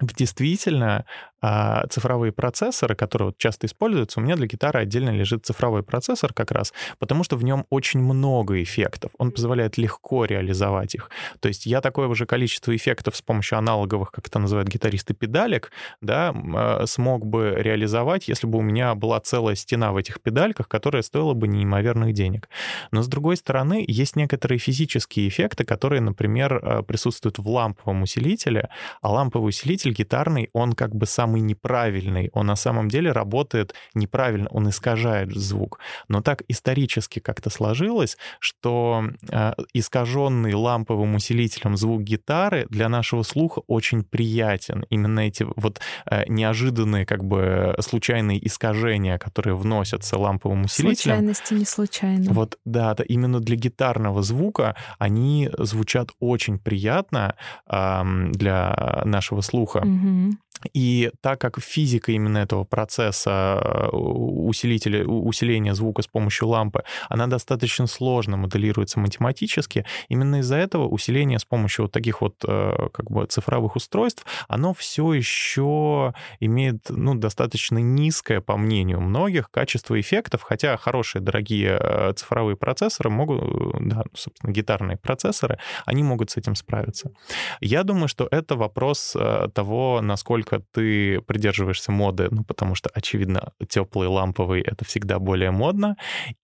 действительно 0.00 1.04
а 1.40 1.86
цифровые 1.88 2.32
процессоры, 2.32 2.94
которые 2.94 3.26
вот 3.28 3.38
часто 3.38 3.66
используются, 3.66 4.20
у 4.20 4.22
меня 4.22 4.36
для 4.36 4.46
гитары 4.46 4.80
отдельно 4.80 5.10
лежит 5.10 5.46
цифровой 5.46 5.82
процессор 5.82 6.32
как 6.32 6.50
раз, 6.50 6.72
потому 6.98 7.24
что 7.24 7.36
в 7.36 7.44
нем 7.44 7.64
очень 7.70 8.00
много 8.00 8.62
эффектов. 8.62 9.12
Он 9.18 9.30
позволяет 9.30 9.78
легко 9.78 10.24
реализовать 10.24 10.94
их. 10.94 11.10
То 11.40 11.48
есть 11.48 11.66
я 11.66 11.80
такое 11.80 12.08
уже 12.08 12.26
количество 12.26 12.74
эффектов 12.74 13.16
с 13.16 13.22
помощью 13.22 13.58
аналоговых, 13.58 14.10
как 14.10 14.26
это 14.26 14.38
называют 14.38 14.68
гитаристы, 14.68 15.14
педалек, 15.14 15.70
да, 16.00 16.34
а, 16.34 16.84
смог 16.86 17.24
бы 17.24 17.54
реализовать, 17.56 18.28
если 18.28 18.46
бы 18.46 18.58
у 18.58 18.62
меня 18.62 18.94
была 18.94 19.20
целая 19.20 19.54
стена 19.54 19.92
в 19.92 19.96
этих 19.96 20.20
педальках, 20.20 20.68
которая 20.68 21.02
стоила 21.02 21.34
бы 21.34 21.48
неимоверных 21.48 22.12
денег. 22.14 22.48
Но 22.90 23.02
с 23.02 23.08
другой 23.08 23.36
стороны, 23.36 23.84
есть 23.86 24.16
некоторые 24.16 24.58
физические 24.58 25.28
эффекты, 25.28 25.64
которые, 25.64 26.00
например, 26.00 26.60
а, 26.62 26.82
присутствуют 26.82 27.38
в 27.38 27.48
ламповом 27.48 28.02
усилителе, 28.02 28.68
а 29.02 29.10
ламповый 29.12 29.50
усилитель 29.50 29.92
гитарный, 29.92 30.50
он 30.52 30.72
как 30.72 30.94
бы 30.94 31.06
сам 31.06 31.27
самый 31.28 31.40
неправильный. 31.40 32.30
Он 32.32 32.46
на 32.46 32.56
самом 32.56 32.88
деле 32.88 33.12
работает 33.12 33.74
неправильно, 33.94 34.48
он 34.50 34.68
искажает 34.68 35.32
звук. 35.34 35.78
Но 36.08 36.22
так 36.22 36.42
исторически 36.48 37.20
как-то 37.20 37.50
сложилось, 37.50 38.16
что 38.40 39.04
э, 39.30 39.52
искаженный 39.74 40.54
ламповым 40.54 41.14
усилителем 41.14 41.76
звук 41.76 42.02
гитары 42.02 42.66
для 42.70 42.88
нашего 42.88 43.24
слуха 43.24 43.62
очень 43.66 44.04
приятен. 44.04 44.86
Именно 44.90 45.20
эти 45.20 45.46
вот 45.56 45.80
э, 46.10 46.24
неожиданные 46.28 47.04
как 47.04 47.24
бы 47.24 47.74
случайные 47.80 48.38
искажения, 48.46 49.18
которые 49.18 49.54
вносятся 49.54 50.18
ламповым 50.18 50.62
усилителем. 50.62 50.96
Случайности 50.96 51.54
не 51.54 51.64
случайно. 51.64 52.32
Вот, 52.32 52.58
да, 52.64 52.94
да, 52.94 53.04
именно 53.04 53.40
для 53.40 53.56
гитарного 53.56 54.22
звука 54.22 54.74
они 54.98 55.50
звучат 55.58 56.08
очень 56.20 56.58
приятно 56.58 57.34
э, 57.70 58.02
для 58.32 59.02
нашего 59.04 59.42
слуха. 59.42 59.78
Угу. 59.78 60.38
И 60.72 61.10
так 61.20 61.40
как 61.40 61.60
физика 61.60 62.12
именно 62.12 62.38
этого 62.38 62.64
процесса 62.64 63.60
э, 63.62 63.88
усилителя, 63.96 65.06
усиления 65.06 65.74
звука 65.74 66.02
с 66.02 66.06
помощью 66.06 66.48
лампы, 66.48 66.82
она 67.08 67.26
достаточно 67.26 67.86
сложно 67.86 68.36
моделируется 68.36 68.98
математически, 69.00 69.84
именно 70.08 70.36
из-за 70.36 70.56
этого 70.56 70.88
усиление 70.88 71.38
с 71.38 71.44
помощью 71.44 71.84
вот 71.84 71.92
таких 71.92 72.20
вот 72.20 72.36
э, 72.46 72.88
как 72.92 73.10
бы 73.10 73.26
цифровых 73.26 73.76
устройств, 73.76 74.24
оно 74.48 74.74
все 74.74 75.12
еще 75.12 76.14
имеет 76.40 76.86
ну, 76.88 77.14
достаточно 77.14 77.78
низкое, 77.78 78.40
по 78.40 78.56
мнению 78.56 79.00
многих, 79.00 79.50
качество 79.50 79.98
эффектов, 80.00 80.42
хотя 80.42 80.76
хорошие, 80.76 81.22
дорогие 81.22 81.78
э, 81.80 82.12
цифровые 82.14 82.56
процессоры 82.56 83.10
могут, 83.10 83.40
да, 83.80 84.04
собственно, 84.14 84.52
гитарные 84.52 84.96
процессоры, 84.96 85.58
они 85.86 86.02
могут 86.02 86.30
с 86.30 86.36
этим 86.36 86.54
справиться. 86.54 87.12
Я 87.60 87.84
думаю, 87.84 88.08
что 88.08 88.28
это 88.30 88.56
вопрос 88.56 89.16
того, 89.54 90.00
насколько 90.02 90.47
насколько 90.48 90.64
ты 90.72 91.20
придерживаешься 91.22 91.92
моды, 91.92 92.28
ну, 92.30 92.44
потому 92.44 92.74
что, 92.74 92.90
очевидно, 92.94 93.52
теплый 93.68 94.08
ламповый— 94.08 94.60
это 94.66 94.84
всегда 94.84 95.18
более 95.18 95.50
модно, 95.50 95.96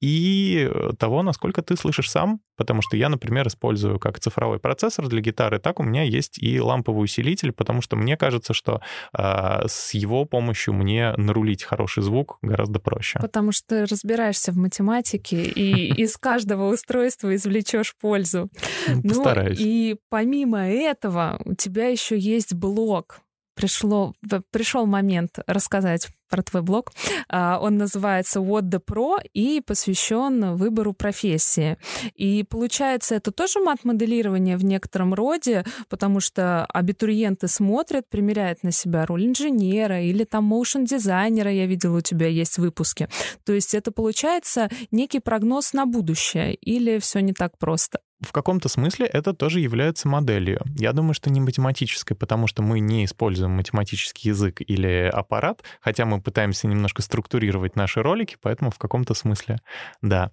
и 0.00 0.70
того, 0.98 1.22
насколько 1.22 1.62
ты 1.62 1.76
слышишь 1.76 2.10
сам, 2.10 2.40
потому 2.56 2.82
что 2.82 2.96
я, 2.96 3.08
например, 3.08 3.46
использую 3.48 3.98
как 3.98 4.20
цифровой 4.20 4.58
процессор 4.58 5.08
для 5.08 5.20
гитары, 5.20 5.58
так 5.58 5.80
у 5.80 5.82
меня 5.82 6.02
есть 6.02 6.42
и 6.42 6.60
ламповый 6.60 7.04
усилитель, 7.04 7.52
потому 7.52 7.82
что 7.82 7.96
мне 7.96 8.16
кажется, 8.16 8.54
что 8.54 8.80
э, 9.16 9.66
с 9.66 9.94
его 9.94 10.24
помощью 10.24 10.74
мне 10.74 11.14
нарулить 11.16 11.64
хороший 11.64 12.02
звук 12.02 12.38
гораздо 12.42 12.78
проще. 12.78 13.18
Потому 13.20 13.52
что 13.52 13.68
ты 13.68 13.84
разбираешься 13.86 14.52
в 14.52 14.56
математике 14.56 15.42
и 15.42 15.92
из 16.02 16.16
каждого 16.16 16.72
устройства 16.72 17.34
извлечешь 17.34 17.94
пользу. 18.00 18.48
Ну, 18.88 19.02
постараюсь. 19.02 19.58
И 19.60 19.96
помимо 20.08 20.68
этого 20.68 21.40
у 21.44 21.54
тебя 21.54 21.88
еще 21.88 22.18
есть 22.18 22.54
блок 22.54 23.22
пришло, 23.62 24.12
пришел 24.50 24.86
момент 24.86 25.38
рассказать 25.46 26.08
про 26.28 26.42
твой 26.42 26.62
блог. 26.62 26.92
А, 27.28 27.60
он 27.60 27.76
называется 27.76 28.40
What 28.40 28.62
the 28.62 28.80
Pro 28.84 29.18
и 29.34 29.60
посвящен 29.60 30.56
выбору 30.56 30.94
профессии. 30.94 31.76
И 32.16 32.42
получается, 32.42 33.14
это 33.14 33.30
тоже 33.30 33.60
мат-моделирование 33.60 34.56
в 34.56 34.64
некотором 34.64 35.14
роде, 35.14 35.64
потому 35.88 36.18
что 36.18 36.66
абитуриенты 36.66 37.46
смотрят, 37.46 38.08
примеряют 38.08 38.64
на 38.64 38.72
себя 38.72 39.06
роль 39.06 39.26
инженера 39.26 40.02
или 40.02 40.24
там 40.24 40.44
моушен-дизайнера, 40.44 41.52
я 41.52 41.66
видела, 41.66 41.98
у 41.98 42.00
тебя 42.00 42.26
есть 42.26 42.58
выпуски. 42.58 43.08
То 43.44 43.52
есть 43.52 43.74
это 43.74 43.92
получается 43.92 44.70
некий 44.90 45.20
прогноз 45.20 45.72
на 45.72 45.86
будущее 45.86 46.54
или 46.54 46.98
все 46.98 47.20
не 47.20 47.32
так 47.32 47.58
просто? 47.58 48.00
В 48.22 48.32
каком-то 48.32 48.68
смысле 48.68 49.06
это 49.06 49.32
тоже 49.32 49.60
является 49.60 50.08
моделью. 50.08 50.62
Я 50.76 50.92
думаю, 50.92 51.14
что 51.14 51.30
не 51.30 51.40
математической, 51.40 52.14
потому 52.14 52.46
что 52.46 52.62
мы 52.62 52.80
не 52.80 53.04
используем 53.04 53.52
математический 53.52 54.30
язык 54.30 54.60
или 54.60 55.10
аппарат, 55.12 55.62
хотя 55.80 56.04
мы 56.04 56.20
пытаемся 56.20 56.66
немножко 56.66 57.02
структурировать 57.02 57.76
наши 57.76 58.02
ролики, 58.02 58.36
поэтому 58.40 58.70
в 58.70 58.78
каком-то 58.78 59.14
смысле 59.14 59.58
да. 60.00 60.30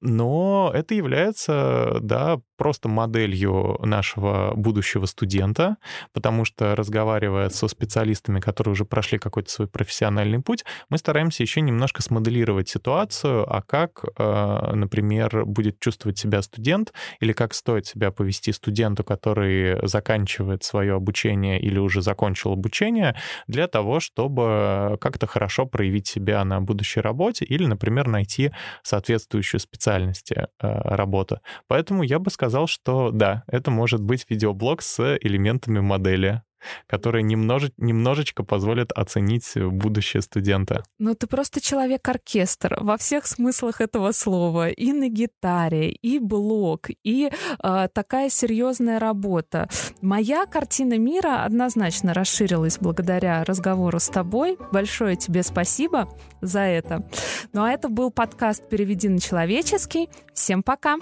Но 0.00 0.72
это 0.74 0.94
является, 0.94 1.98
да, 2.00 2.38
просто 2.56 2.88
моделью 2.88 3.78
нашего 3.82 4.52
будущего 4.54 5.06
студента, 5.06 5.76
потому 6.12 6.44
что, 6.44 6.74
разговаривая 6.74 7.48
со 7.50 7.68
специалистами, 7.68 8.40
которые 8.40 8.72
уже 8.72 8.84
прошли 8.84 9.18
какой-то 9.18 9.50
свой 9.50 9.68
профессиональный 9.68 10.40
путь, 10.40 10.64
мы 10.88 10.98
стараемся 10.98 11.42
еще 11.42 11.60
немножко 11.60 12.02
смоделировать 12.02 12.68
ситуацию, 12.68 13.44
а 13.48 13.62
как, 13.62 14.04
э, 14.18 14.72
например, 14.74 15.44
будет 15.44 15.78
чувствовать 15.80 16.18
себя 16.18 16.42
студент, 16.42 16.92
или 17.20 17.32
как 17.32 17.54
стоит 17.54 17.86
себя 17.86 18.10
повести 18.10 18.52
студенту, 18.52 19.04
который 19.04 19.86
заканчивает 19.86 20.64
свое 20.64 20.94
обучение 20.94 21.60
или 21.60 21.78
уже 21.78 22.02
закончил 22.02 22.52
обучение, 22.52 23.14
для 23.46 23.68
того, 23.68 24.00
чтобы 24.00 24.96
как-то 25.00 25.26
хорошо 25.26 25.66
проявить 25.66 26.06
себя 26.06 26.44
на 26.44 26.60
будущей 26.60 27.00
работе 27.00 27.44
или, 27.44 27.66
например, 27.66 28.08
найти 28.08 28.50
соответствующую 28.82 29.60
специальность 29.60 30.32
э, 30.32 30.46
работы. 30.58 31.38
Поэтому 31.68 32.02
я 32.02 32.18
бы 32.18 32.30
сказал, 32.30 32.45
сказал, 32.46 32.68
что 32.68 33.10
да, 33.10 33.42
это 33.48 33.72
может 33.72 34.00
быть 34.00 34.24
видеоблог 34.28 34.80
с 34.80 35.18
элементами 35.20 35.80
модели 35.80 36.42
которые 36.88 37.22
немножечко, 37.22 37.74
немножечко 37.78 38.42
позволят 38.42 38.90
оценить 38.90 39.52
будущее 39.54 40.20
студента. 40.20 40.82
Ну, 40.98 41.14
ты 41.14 41.28
просто 41.28 41.60
человек-оркестр 41.60 42.78
во 42.80 42.96
всех 42.96 43.26
смыслах 43.26 43.80
этого 43.80 44.10
слова. 44.10 44.70
И 44.70 44.92
на 44.92 45.08
гитаре, 45.08 45.90
и 45.90 46.18
блог, 46.18 46.88
и 47.04 47.30
э, 47.30 47.88
такая 47.92 48.30
серьезная 48.30 48.98
работа. 48.98 49.68
Моя 50.00 50.44
картина 50.46 50.98
мира 50.98 51.44
однозначно 51.44 52.14
расширилась 52.14 52.78
благодаря 52.78 53.44
разговору 53.44 54.00
с 54.00 54.08
тобой. 54.08 54.58
Большое 54.72 55.14
тебе 55.14 55.44
спасибо 55.44 56.08
за 56.40 56.60
это. 56.60 57.08
Ну, 57.52 57.62
а 57.62 57.70
это 57.70 57.88
был 57.88 58.10
подкаст 58.10 58.68
«Переведи 58.68 59.08
на 59.08 59.20
человеческий». 59.20 60.08
Всем 60.34 60.64
пока! 60.64 60.96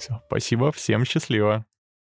Все, 0.00 0.22
спасибо, 0.28 0.72
всем 0.72 1.04
счастливо. 1.04 1.66